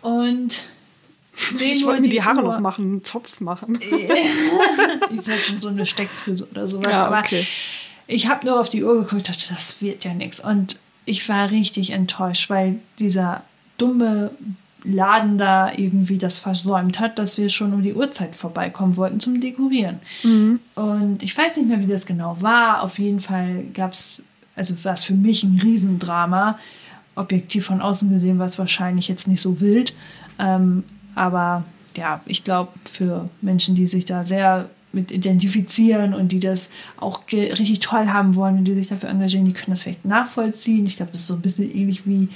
[0.00, 0.64] Und
[1.60, 2.54] Ich wollte mir die Haare Uhr.
[2.54, 3.78] noch machen, einen Zopf machen.
[3.82, 6.96] ich wollte schon so eine Steckfrise oder sowas.
[6.96, 7.46] Ja, aber okay.
[8.06, 10.40] ich habe nur auf die Uhr geguckt und dachte, das wird ja nichts.
[10.40, 10.78] Und
[11.08, 13.42] ich war richtig enttäuscht, weil dieser
[13.78, 14.30] dumme
[14.84, 19.40] Laden da irgendwie das versäumt hat, dass wir schon um die Uhrzeit vorbeikommen wollten zum
[19.40, 19.98] Dekorieren.
[20.74, 22.82] Und ich weiß nicht mehr, wie das genau war.
[22.82, 24.22] Auf jeden Fall gab es,
[24.54, 26.58] also war es für mich ein Riesendrama.
[27.16, 29.94] Objektiv von außen gesehen war es wahrscheinlich jetzt nicht so wild.
[30.38, 30.84] Ähm,
[31.14, 31.64] aber
[31.96, 37.20] ja, ich glaube, für Menschen, die sich da sehr mit identifizieren und die das auch
[37.30, 40.86] richtig toll haben wollen und die sich dafür engagieren, die können das vielleicht nachvollziehen.
[40.86, 42.28] Ich glaube, das ist so ein bisschen ähnlich wie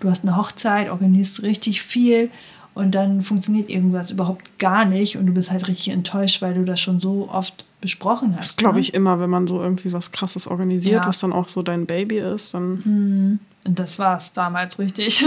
[0.00, 2.30] du hast eine Hochzeit, organisierst richtig viel
[2.74, 6.64] und dann funktioniert irgendwas überhaupt gar nicht und du bist halt richtig enttäuscht, weil du
[6.64, 8.50] das schon so oft besprochen hast.
[8.50, 8.80] Das glaube ne?
[8.82, 11.08] ich immer, wenn man so irgendwie was krasses organisiert, Ja.
[11.08, 15.24] was dann auch so dein Baby ist, dann Und das war es damals richtig.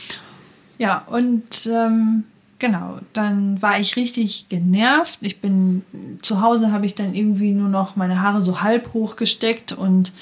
[0.78, 2.24] ja, und ähm,
[2.58, 5.18] genau, dann war ich richtig genervt.
[5.22, 5.82] Ich bin
[6.22, 10.12] zu Hause, habe ich dann irgendwie nur noch meine Haare so halb hochgesteckt und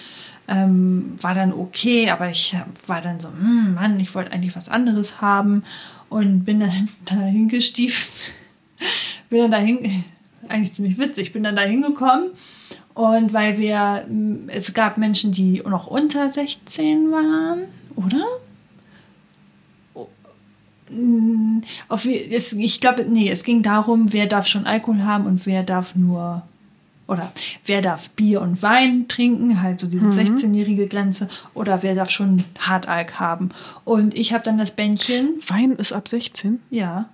[0.47, 2.55] ähm, war dann okay, aber ich
[2.87, 5.65] war dann so, hm, Mann, ich wollte eigentlich was anderes haben
[6.09, 8.35] und bin dann dahin gestiefelt.
[9.31, 9.79] bin dann dahin,
[10.49, 12.31] eigentlich ziemlich witzig, bin dann da hingekommen
[12.95, 17.65] und weil wir, mm, es gab Menschen, die noch unter 16 waren,
[17.97, 18.25] oder?
[21.89, 25.63] Auf, es, ich glaube, nee, es ging darum, wer darf schon Alkohol haben und wer
[25.63, 26.43] darf nur,
[27.07, 27.33] oder
[27.67, 32.45] wer darf Bier und Wein trinken, halt so diese 16-jährige Grenze, oder wer darf schon
[32.59, 33.51] Hartalk haben.
[33.85, 36.61] Und ich habe dann das Bändchen, Wein ist ab 16.
[36.71, 37.09] ja,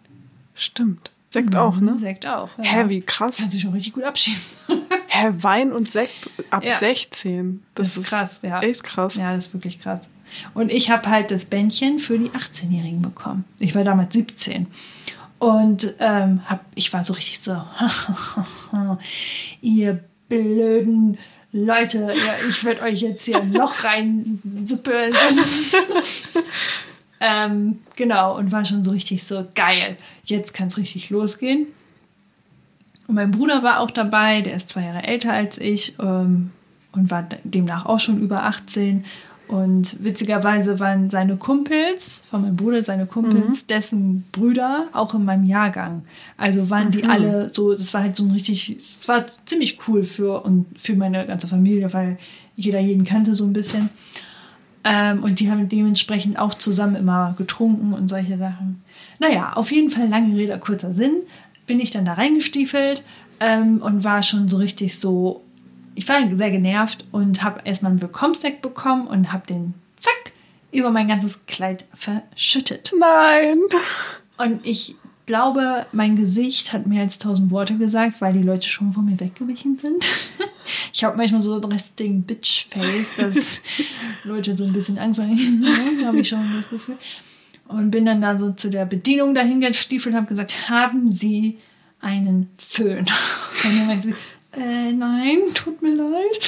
[0.54, 1.10] Stimmt.
[1.32, 1.96] Sekt auch, ne?
[1.96, 2.50] Sekt auch.
[2.58, 2.64] Ja.
[2.64, 3.36] Hä, wie krass.
[3.38, 4.80] Kannst du schon richtig gut abschießen.
[5.06, 6.76] Hä, Wein und Sekt ab Ja.
[6.76, 7.62] 16.
[7.76, 8.60] Das, Das ist krass, ja.
[8.60, 9.14] Echt krass.
[9.14, 10.10] Ja, das ist wirklich krass.
[10.54, 13.44] Und ich habe halt das Bändchen für die 18-Jährigen bekommen.
[13.58, 14.66] Ich war damals 17.
[15.38, 17.52] Und ähm, hab, ich war so richtig so,
[19.62, 21.16] ihr blöden
[21.52, 25.14] Leute, ja, ich werde euch jetzt hier ein Loch reinsippeln.
[27.20, 31.66] ähm, genau, und war schon so richtig so, geil, jetzt kann es richtig losgehen.
[33.08, 36.52] Und mein Bruder war auch dabei, der ist zwei Jahre älter als ich ähm,
[36.92, 39.04] und war demnach auch schon über 18.
[39.50, 45.44] Und witzigerweise waren seine Kumpels, von meinem Bruder, seine Kumpels, dessen Brüder auch in meinem
[45.44, 46.02] Jahrgang.
[46.36, 50.04] Also waren die alle so, das war halt so ein richtig, es war ziemlich cool
[50.04, 52.16] für, und für meine ganze Familie, weil
[52.54, 53.88] jeder jeden kannte so ein bisschen.
[54.84, 58.80] Ähm, und die haben dementsprechend auch zusammen immer getrunken und solche Sachen.
[59.18, 61.22] Naja, auf jeden Fall lange Rede, kurzer Sinn.
[61.66, 63.02] Bin ich dann da reingestiefelt
[63.40, 65.42] ähm, und war schon so richtig so.
[65.94, 70.32] Ich war sehr genervt und habe erstmal einen Willkommensdeck bekommen und habe den zack
[70.72, 72.92] über mein ganzes Kleid verschüttet.
[72.98, 73.58] Nein.
[74.38, 78.92] Und ich glaube, mein Gesicht hat mehr als tausend Worte gesagt, weil die Leute schon
[78.92, 80.04] von mir weggewichen sind.
[80.92, 83.60] Ich habe manchmal so ein resting Bitch-Face, dass
[84.24, 85.36] Leute so ein bisschen Angst haben.
[86.04, 86.96] habe ich schon das Gefühl.
[87.68, 91.58] Und bin dann da so zu der Bedienung dahin gestiefelt und habe gesagt, haben Sie
[92.00, 92.98] einen Föhn?
[92.98, 93.08] Und
[93.64, 94.14] dann meinte sie,
[94.56, 96.38] äh, nein, tut mir leid.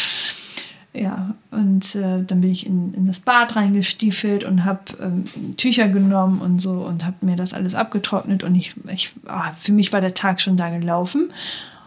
[0.94, 5.24] Ja, und äh, dann bin ich in, in das Bad reingestiefelt und habe ähm,
[5.56, 9.72] Tücher genommen und so und habe mir das alles abgetrocknet und ich, ich oh, für
[9.72, 11.32] mich war der Tag schon da gelaufen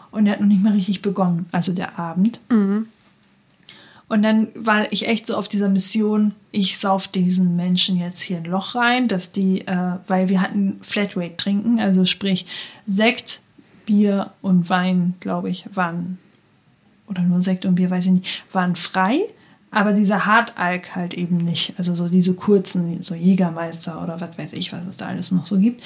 [0.09, 2.39] und er hat noch nicht mal richtig begonnen, also der Abend.
[2.49, 2.88] Mhm.
[4.07, 8.38] Und dann war ich echt so auf dieser Mission, ich sauf diesen Menschen jetzt hier
[8.38, 12.45] ein Loch rein, dass die, äh, weil wir hatten Flatrate trinken, also sprich
[12.86, 13.41] Sekt,
[13.86, 16.17] Bier und Wein, glaube ich, waren
[17.07, 19.21] oder nur Sekt und Bier, weiß ich nicht, waren frei,
[19.71, 21.73] aber dieser Hartalk halt eben nicht.
[21.77, 25.45] Also so diese kurzen, so Jägermeister oder was weiß ich, was es da alles noch
[25.45, 25.83] so gibt.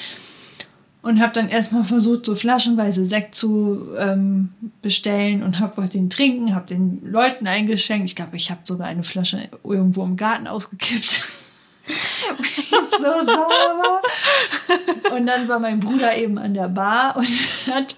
[1.02, 4.50] Und habe dann erstmal versucht, so flaschenweise Sekt zu ähm,
[4.82, 8.06] bestellen und habe den trinken, habe den Leuten eingeschenkt.
[8.06, 11.24] Ich glaube, ich habe sogar eine Flasche irgendwo im Garten ausgekippt.
[12.58, 14.02] ich so sauer war.
[15.18, 17.28] Und dann war mein Bruder eben an der Bar und
[17.74, 17.96] hat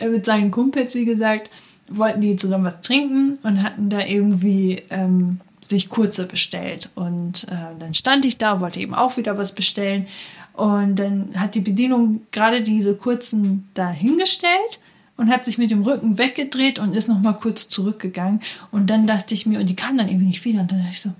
[0.00, 1.50] äh, mit seinen Kumpels, wie gesagt,
[1.88, 6.90] wollten die zusammen was trinken und hatten da irgendwie ähm, sich kurze bestellt.
[6.94, 10.06] Und äh, dann stand ich da, wollte eben auch wieder was bestellen.
[10.52, 14.78] Und dann hat die Bedienung gerade diese kurzen da hingestellt
[15.16, 18.40] und hat sich mit dem Rücken weggedreht und ist noch mal kurz zurückgegangen.
[18.72, 20.60] Und dann dachte ich mir, und die kam dann irgendwie nicht wieder.
[20.60, 21.10] Und dann dachte ich so,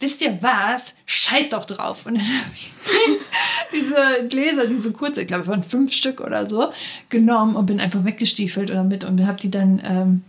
[0.00, 0.94] wisst ihr was?
[1.04, 2.06] Scheiß doch drauf.
[2.06, 2.70] Und dann habe ich
[3.72, 6.70] diese Gläser, diese kurze, ich glaube, von fünf Stück oder so,
[7.10, 10.24] genommen und bin einfach weggestiefelt oder mit und habe die dann, ähm,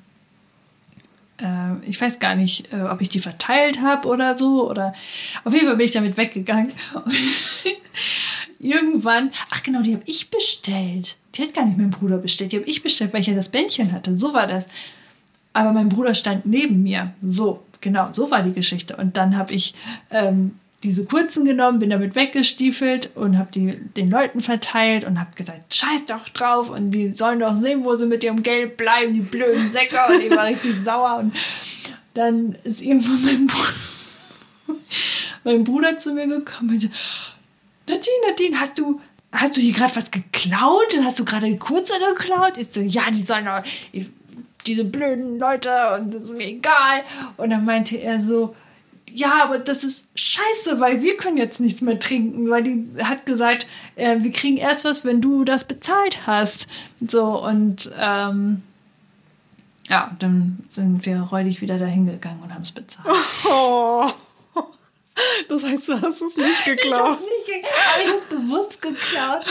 [1.37, 4.69] äh, ich weiß gar nicht, äh, ob ich die verteilt habe oder so.
[4.69, 4.93] Oder
[5.45, 6.73] auf jeden Fall bin ich damit weggegangen.
[6.93, 7.13] Und
[8.63, 11.17] irgendwann, ach genau, die habe ich bestellt.
[11.35, 13.49] Die hat gar nicht mein Bruder bestellt, die habe ich bestellt, weil ich ja das
[13.49, 14.15] Bändchen hatte.
[14.17, 14.67] So war das.
[15.53, 17.13] Aber mein Bruder stand neben mir.
[17.21, 18.95] So, genau, so war die Geschichte.
[18.95, 19.73] Und dann habe ich
[20.09, 20.53] ähm,
[20.83, 25.73] diese kurzen genommen, bin damit weggestiefelt und habe die den Leuten verteilt und habe gesagt,
[25.73, 29.21] scheiß doch drauf und die sollen doch sehen, wo sie mit ihrem Geld bleiben, die
[29.21, 29.97] blöden Säcke.
[30.09, 31.19] Und ich war richtig sauer.
[31.19, 31.33] Und
[32.13, 34.79] dann ist irgendwann mein Bruder,
[35.43, 36.89] mein Bruder zu mir gekommen und so,
[37.87, 38.99] Nadine, Nadine, hast du,
[39.31, 40.97] hast du hier gerade was geklaut?
[41.03, 42.57] Hast du gerade kurze geklaut?
[42.57, 43.61] Ich so, ja, die sollen doch,
[44.65, 47.03] diese blöden Leute und das ist mir egal.
[47.37, 48.55] Und dann meinte er so,
[49.11, 53.25] ja, aber das ist scheiße, weil wir können jetzt nichts mehr trinken, weil die hat
[53.25, 56.67] gesagt, äh, wir kriegen erst was, wenn du das bezahlt hast.
[57.07, 58.63] So, und ähm,
[59.89, 63.15] ja, dann sind wir räudig wieder dahin gegangen und haben es bezahlt.
[63.45, 64.09] Oh.
[65.49, 66.83] Das heißt, du hast es nicht geklaut.
[66.93, 69.45] Ich hab's nicht geklaut, aber ich hab's bewusst geklaut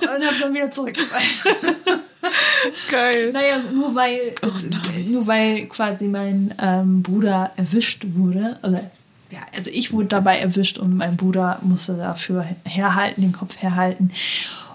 [0.00, 1.26] und hab's dann wieder zurückgefallen.
[2.90, 3.32] Geil.
[3.32, 4.50] Naja, nur weil, Oh
[5.06, 8.90] nur weil quasi mein ähm, Bruder erwischt wurde, oder
[9.30, 14.10] ja, also ich wurde dabei erwischt und mein Bruder musste dafür herhalten, den Kopf herhalten.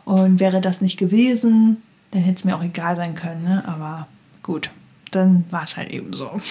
[0.03, 3.63] Und wäre das nicht gewesen, dann hätte es mir auch egal sein können, ne?
[3.65, 4.07] Aber
[4.43, 4.69] gut,
[5.11, 6.41] dann war es halt eben so.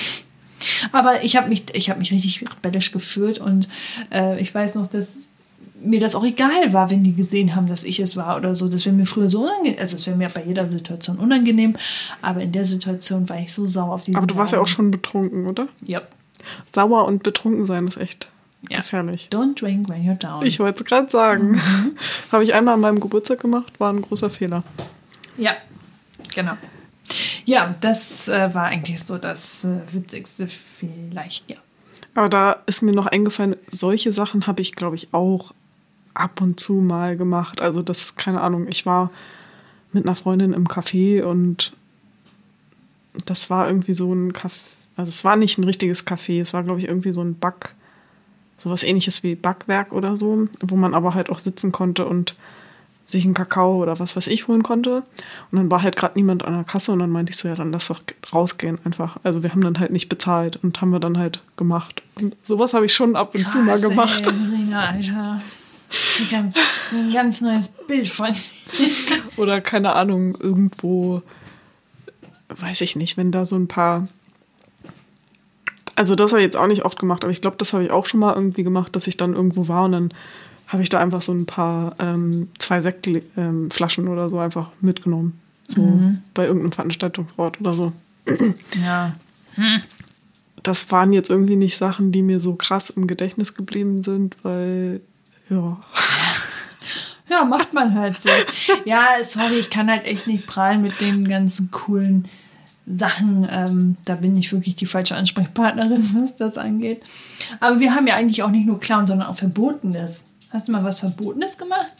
[0.92, 3.68] Aber ich habe mich, ich hab mich richtig rebellisch gefühlt und
[4.12, 5.08] äh, ich weiß noch, dass
[5.82, 8.68] mir das auch egal war, wenn die gesehen haben, dass ich es war oder so.
[8.68, 9.76] Das wäre mir früher so unangenehm.
[9.80, 11.72] Also, es wäre mir bei jeder Situation unangenehm.
[12.20, 14.66] Aber in der Situation war ich so sauer auf die Aber du warst ja auch
[14.66, 15.68] schon betrunken, oder?
[15.86, 16.02] Ja.
[16.74, 18.30] Sauer und betrunken sein ist echt
[18.68, 18.76] Ja.
[18.78, 19.28] gefährlich.
[19.32, 20.44] Don't drink when you're down.
[20.44, 21.52] Ich wollte es gerade sagen.
[21.52, 21.92] Mhm.
[22.32, 24.62] Habe ich einmal an meinem Geburtstag gemacht, war ein großer Fehler.
[25.38, 25.52] ja,
[26.34, 26.52] genau.
[27.50, 31.56] Ja, das äh, war eigentlich so das äh, Witzigste vielleicht, ja.
[32.14, 35.52] Aber da ist mir noch eingefallen, solche Sachen habe ich, glaube ich, auch
[36.14, 37.60] ab und zu mal gemacht.
[37.60, 39.10] Also das, keine Ahnung, ich war
[39.92, 41.72] mit einer Freundin im Café und
[43.26, 46.62] das war irgendwie so ein Café, also es war nicht ein richtiges Café, es war,
[46.62, 47.74] glaube ich, irgendwie so ein Back,
[48.58, 52.36] sowas ähnliches wie Backwerk oder so, wo man aber halt auch sitzen konnte und
[53.10, 55.02] sich einen Kakao oder was weiß ich holen konnte.
[55.50, 57.54] Und dann war halt gerade niemand an der Kasse und dann meinte ich so, ja,
[57.54, 58.00] dann lass doch
[58.32, 59.18] rausgehen einfach.
[59.22, 62.02] Also wir haben dann halt nicht bezahlt und haben wir dann halt gemacht.
[62.20, 64.22] Und sowas habe ich schon ab und zu mal Krass, gemacht.
[64.26, 65.40] Ey, Alter.
[66.20, 66.56] Ein ganz,
[66.92, 68.28] ein ganz neues Bild von
[69.36, 71.22] Oder keine Ahnung, irgendwo,
[72.48, 74.06] weiß ich nicht, wenn da so ein paar.
[75.96, 77.90] Also das habe ich jetzt auch nicht oft gemacht, aber ich glaube, das habe ich
[77.90, 80.14] auch schon mal irgendwie gemacht, dass ich dann irgendwo war und dann
[80.70, 85.40] habe ich da einfach so ein paar, ähm, zwei Sektflaschen ähm, oder so einfach mitgenommen.
[85.66, 86.00] So
[86.34, 87.92] bei irgendeinem Veranstaltungsort oder so.
[88.84, 89.14] Ja.
[90.62, 95.00] das waren jetzt irgendwie nicht Sachen, die mir so krass im Gedächtnis geblieben sind, weil,
[95.48, 95.80] ja.
[97.28, 98.30] Ja, macht man halt so.
[98.84, 102.26] ja, sorry, ich kann halt echt nicht prallen mit den ganzen coolen
[102.86, 103.46] Sachen.
[103.50, 107.04] Ähm, da bin ich wirklich die falsche Ansprechpartnerin, was das angeht.
[107.60, 110.24] Aber wir haben ja eigentlich auch nicht nur Clown, sondern auch Verbotenes.
[110.50, 111.92] Hast du mal was Verbotenes gemacht?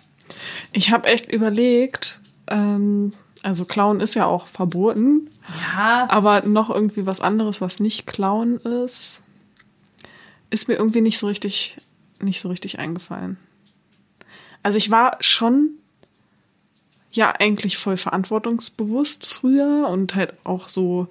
[0.73, 5.31] Ich habe echt überlegt, ähm, also Clown ist ja auch verboten.
[5.75, 6.09] Ja.
[6.11, 9.23] Aber noch irgendwie was anderes, was nicht Clown ist,
[10.51, 11.79] ist mir irgendwie nicht so richtig,
[12.21, 13.39] nicht so richtig eingefallen.
[14.63, 15.71] Also ich war schon
[17.13, 21.09] ja eigentlich voll verantwortungsbewusst früher und halt auch so,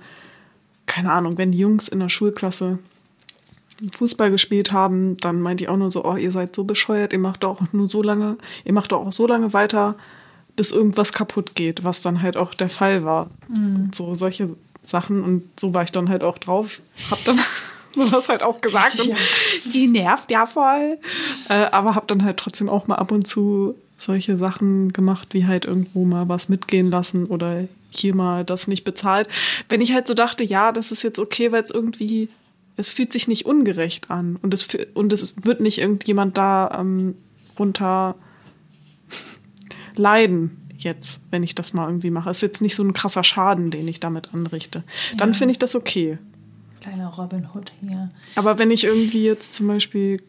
[0.86, 2.80] keine Ahnung, wenn die Jungs in der Schulklasse
[3.92, 7.20] Fußball gespielt haben, dann meinte ich auch nur so, oh, ihr seid so bescheuert, ihr
[7.20, 9.96] macht doch nur so lange, ihr macht doch auch so lange weiter,
[10.56, 13.30] bis irgendwas kaputt geht, was dann halt auch der Fall war.
[13.48, 13.92] Mhm.
[13.94, 17.40] So solche Sachen und so war ich dann halt auch drauf, hab dann
[17.96, 19.16] sowas halt auch gesagt und
[19.74, 20.98] die nervt ja voll,
[21.50, 25.46] äh, aber hab dann halt trotzdem auch mal ab und zu solche Sachen gemacht, wie
[25.46, 29.28] halt irgendwo mal was mitgehen lassen oder hier mal das nicht bezahlt.
[29.68, 32.30] Wenn ich halt so dachte, ja, das ist jetzt okay, weil es irgendwie
[32.80, 37.16] es fühlt sich nicht ungerecht an und es, und es wird nicht irgendjemand da ähm,
[37.58, 38.16] runter
[39.96, 42.30] leiden jetzt, wenn ich das mal irgendwie mache.
[42.30, 44.84] Es ist jetzt nicht so ein krasser Schaden, den ich damit anrichte.
[45.18, 45.38] Dann ja.
[45.38, 46.18] finde ich das okay.
[46.80, 48.08] Kleiner Robin Hood hier.
[48.36, 50.22] Aber wenn ich irgendwie jetzt zum Beispiel,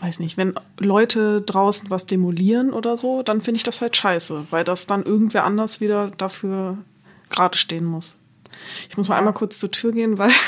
[0.00, 4.48] weiß nicht, wenn Leute draußen was demolieren oder so, dann finde ich das halt scheiße,
[4.50, 6.76] weil das dann irgendwer anders wieder dafür
[7.30, 8.16] gerade stehen muss.
[8.90, 10.30] Ich muss mal einmal kurz zur Tür gehen, weil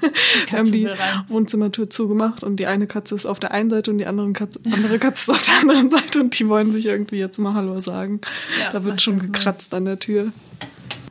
[0.00, 0.88] wir haben die
[1.28, 4.60] Wohnzimmertür zugemacht und die eine Katze ist auf der einen Seite und die andere Katze,
[4.64, 7.80] andere Katze ist auf der anderen Seite und die wollen sich irgendwie jetzt mal Hallo
[7.80, 8.20] sagen.
[8.60, 10.32] Ja, da wird schon gekratzt an der Tür.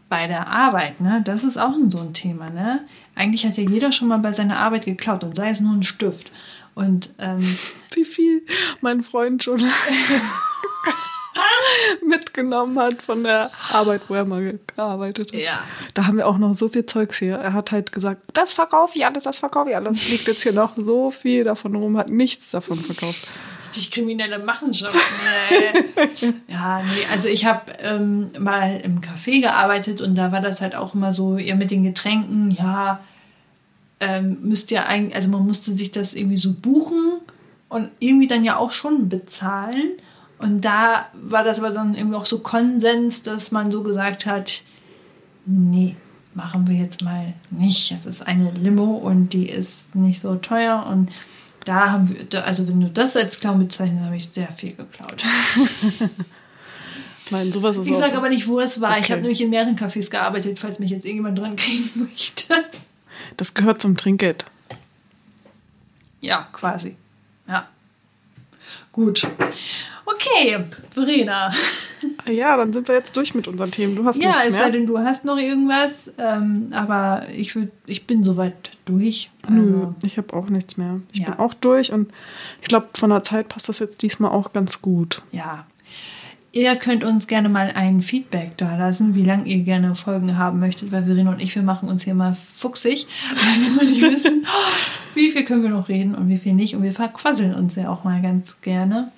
[0.09, 2.85] Bei der Arbeit, ne, das ist auch so ein Thema, ne?
[3.15, 5.83] Eigentlich hat ja jeder schon mal bei seiner Arbeit geklaut und sei es nur ein
[5.83, 6.31] Stift.
[6.75, 7.39] Und ähm,
[7.93, 8.43] wie viel
[8.81, 9.59] mein Freund schon
[12.07, 15.39] mitgenommen hat von der Arbeit, wo er mal gearbeitet hat.
[15.39, 15.63] Ja.
[15.93, 17.35] Da haben wir auch noch so viel Zeugs hier.
[17.35, 20.03] Er hat halt gesagt, das verkaufe ich alles, das verkaufe ich alles.
[20.03, 23.27] Es liegt jetzt hier noch so viel davon rum, hat nichts davon verkauft.
[23.67, 24.99] Richtig kriminelle Machenschaften.
[26.47, 30.75] Ja, nee, also ich habe ähm, mal im Café gearbeitet und da war das halt
[30.75, 32.99] auch immer so, ihr mit den Getränken, ja,
[33.99, 37.19] ähm, müsst ihr eigentlich, also man musste sich das irgendwie so buchen
[37.69, 39.93] und irgendwie dann ja auch schon bezahlen.
[40.39, 44.61] Und da war das aber dann irgendwie auch so Konsens, dass man so gesagt hat,
[45.45, 45.95] nee,
[46.33, 47.91] machen wir jetzt mal nicht.
[47.91, 51.09] Es ist eine Limo und die ist nicht so teuer und
[51.65, 55.23] da haben wir, also wenn du das als Clown bezeichnest, habe ich sehr viel geklaut.
[57.31, 58.91] Nein, sowas ist ich sage aber nicht, wo es war.
[58.91, 59.01] Okay.
[59.01, 62.53] Ich habe nämlich in mehreren Cafés gearbeitet, falls mich jetzt irgendjemand dran kriegen möchte.
[63.35, 64.45] Das gehört zum Trinkgeld.
[66.21, 66.95] Ja, quasi.
[68.91, 69.27] Gut.
[70.05, 71.51] Okay, Verena.
[72.27, 73.95] Ja, dann sind wir jetzt durch mit unseren Themen.
[73.95, 74.51] Du hast ja, nichts mehr.
[74.51, 76.11] Ja, es sei denn, du hast noch irgendwas.
[76.17, 79.31] Ähm, aber ich, würd, ich bin soweit durch.
[79.43, 79.61] Also.
[79.61, 81.01] Nö, ich habe auch nichts mehr.
[81.11, 81.31] Ich ja.
[81.31, 82.11] bin auch durch und
[82.61, 85.21] ich glaube, von der Zeit passt das jetzt diesmal auch ganz gut.
[85.31, 85.65] Ja.
[86.51, 90.59] Ihr könnt uns gerne mal ein Feedback da lassen, wie lange ihr gerne Folgen haben
[90.59, 94.45] möchtet, weil Verena und ich, wir machen uns hier mal fuchsig, weil wir nicht wissen,
[95.13, 96.75] wie viel können wir noch reden und wie viel nicht.
[96.75, 99.11] Und wir verquasseln uns ja auch mal ganz gerne.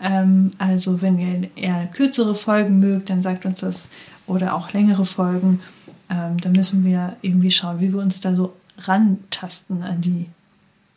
[0.00, 3.88] Ähm, also wenn ihr eher kürzere Folgen mögt, dann sagt uns das
[4.26, 5.60] oder auch längere Folgen.
[6.08, 10.26] Ähm, dann müssen wir irgendwie schauen, wie wir uns da so rantasten an die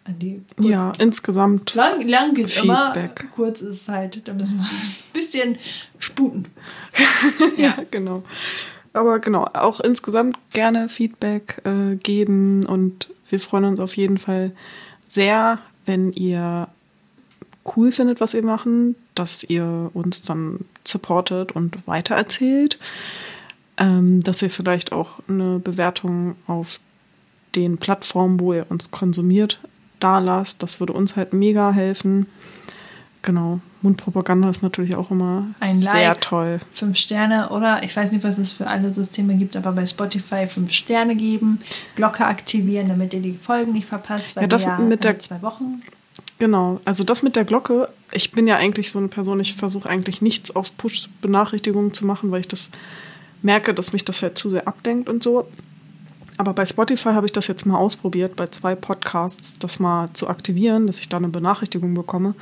[0.06, 0.70] an die kurz.
[0.70, 1.74] Ja, insgesamt.
[1.75, 3.21] Lang, lang geht Feedback.
[3.21, 5.58] immer, kurz ist halt, da müssen wir ein bisschen
[6.00, 6.47] sputen.
[7.58, 8.24] ja, genau.
[8.93, 14.51] Aber genau, auch insgesamt gerne Feedback äh, geben und wir freuen uns auf jeden Fall
[15.08, 16.67] sehr, wenn ihr
[17.75, 22.78] cool findet, was wir machen, dass ihr uns dann supportet und weitererzählt,
[23.78, 26.80] ähm, dass ihr vielleicht auch eine Bewertung auf
[27.55, 29.59] den Plattformen, wo ihr uns konsumiert,
[30.04, 30.63] da lasst.
[30.63, 32.28] Das würde uns halt mega helfen.
[33.21, 33.59] Genau.
[33.82, 36.59] Mundpropaganda ist natürlich auch immer Ein sehr like, toll.
[36.74, 40.47] Fünf Sterne oder ich weiß nicht, was es für alle Systeme gibt, aber bei Spotify
[40.47, 41.59] fünf Sterne geben,
[41.96, 45.42] Glocke aktivieren, damit ihr die Folgen nicht verpasst, weil ja, das ja mit der zwei
[45.42, 45.82] Wochen
[46.39, 49.88] Genau, also das mit der Glocke, ich bin ja eigentlich so eine Person, ich versuche
[49.88, 52.70] eigentlich nichts auf Push-Benachrichtigungen zu machen, weil ich das
[53.42, 55.47] merke, dass mich das halt zu sehr abdenkt und so.
[56.38, 60.28] Aber bei Spotify habe ich das jetzt mal ausprobiert, bei zwei Podcasts, das mal zu
[60.28, 62.34] aktivieren, dass ich da eine Benachrichtigung bekomme.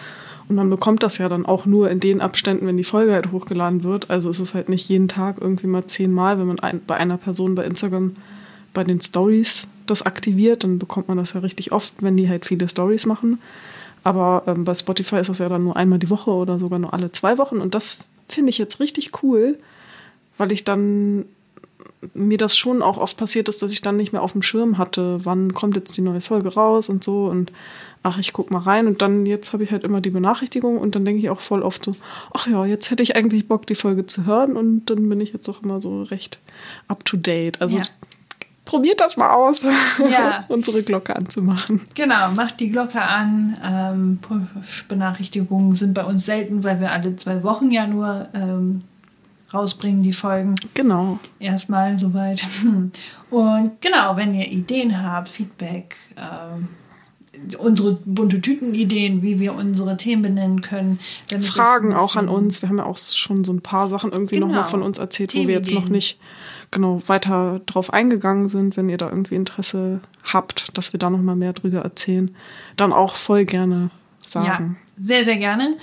[0.47, 3.31] Und man bekommt das ja dann auch nur in den Abständen, wenn die Folge halt
[3.31, 4.09] hochgeladen wird.
[4.09, 7.17] Also es ist halt nicht jeden Tag irgendwie mal zehnmal, wenn man ein, bei einer
[7.17, 8.15] Person bei Instagram
[8.73, 12.45] bei den Stories das aktiviert, dann bekommt man das ja richtig oft, wenn die halt
[12.45, 13.39] viele Stories machen.
[14.03, 16.93] Aber ähm, bei Spotify ist das ja dann nur einmal die Woche oder sogar nur
[16.93, 17.57] alle zwei Wochen.
[17.57, 19.59] Und das finde ich jetzt richtig cool,
[20.37, 21.25] weil ich dann
[22.13, 24.77] mir das schon auch oft passiert ist, dass ich dann nicht mehr auf dem Schirm
[24.77, 27.51] hatte, wann kommt jetzt die neue Folge raus und so und
[28.03, 30.95] ach, ich guck mal rein und dann jetzt habe ich halt immer die Benachrichtigung und
[30.95, 31.95] dann denke ich auch voll oft so,
[32.33, 35.33] ach ja, jetzt hätte ich eigentlich Bock, die Folge zu hören und dann bin ich
[35.33, 36.39] jetzt auch immer so recht
[36.87, 37.61] up to date.
[37.61, 37.83] Also ja.
[38.65, 39.63] probiert das mal aus,
[39.99, 40.45] ja.
[40.49, 41.81] unsere Glocke anzumachen.
[41.93, 43.57] Genau, macht die Glocke an.
[43.63, 48.81] Ähm, Push-Benachrichtigungen sind bei uns selten, weil wir alle zwei Wochen ja nur ähm,
[49.53, 50.55] rausbringen, die Folgen.
[50.73, 51.19] Genau.
[51.39, 52.45] Erstmal soweit.
[53.29, 56.67] Und genau, wenn ihr Ideen habt, Feedback, ähm,
[57.57, 60.99] unsere bunte Tüten-Ideen, wie wir unsere Themen benennen können.
[61.39, 62.61] Fragen auch an uns.
[62.61, 64.47] Wir haben ja auch schon so ein paar Sachen irgendwie genau.
[64.47, 66.19] nochmal von uns erzählt, wo wir jetzt noch nicht
[66.71, 68.75] genau weiter drauf eingegangen sind.
[68.75, 72.35] Wenn ihr da irgendwie Interesse habt, dass wir da nochmal mehr drüber erzählen,
[72.75, 73.91] dann auch voll gerne
[74.25, 74.77] sagen.
[74.97, 75.77] Ja, sehr, sehr gerne.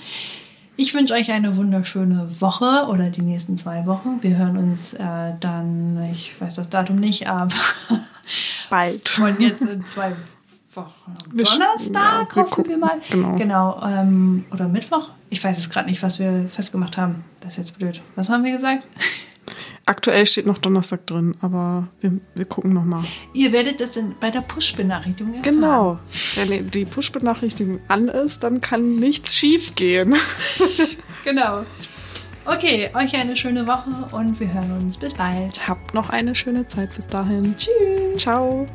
[0.79, 4.19] Ich wünsche euch eine wunderschöne Woche oder die nächsten zwei Wochen.
[4.23, 7.53] Wir hören uns äh, dann, ich weiß das Datum nicht, aber
[8.69, 9.09] bald.
[9.09, 10.15] Von jetzt in zwei
[10.71, 11.15] Wochen.
[11.33, 12.97] Donnerstag, ja, hoffen wir mal.
[13.09, 13.35] Genau.
[13.35, 15.09] genau ähm, oder Mittwoch.
[15.29, 17.25] Ich weiß es gerade nicht, was wir festgemacht haben.
[17.41, 18.01] Das ist jetzt blöd.
[18.15, 18.83] Was haben wir gesagt?
[19.89, 23.01] Aktuell steht noch Donnerstag drin, aber wir, wir gucken nochmal.
[23.33, 25.55] Ihr werdet es in, bei der Push-Benachrichtigung erfahren.
[25.55, 25.99] Genau.
[26.35, 30.15] Wenn die Push-Benachrichtigung an ist, dann kann nichts schief gehen.
[31.23, 31.65] genau.
[32.45, 34.95] Okay, euch eine schöne Woche und wir hören uns.
[34.95, 35.67] Bis bald.
[35.67, 37.55] Habt noch eine schöne Zeit bis dahin.
[37.57, 38.21] Tschüss.
[38.21, 38.67] Ciao.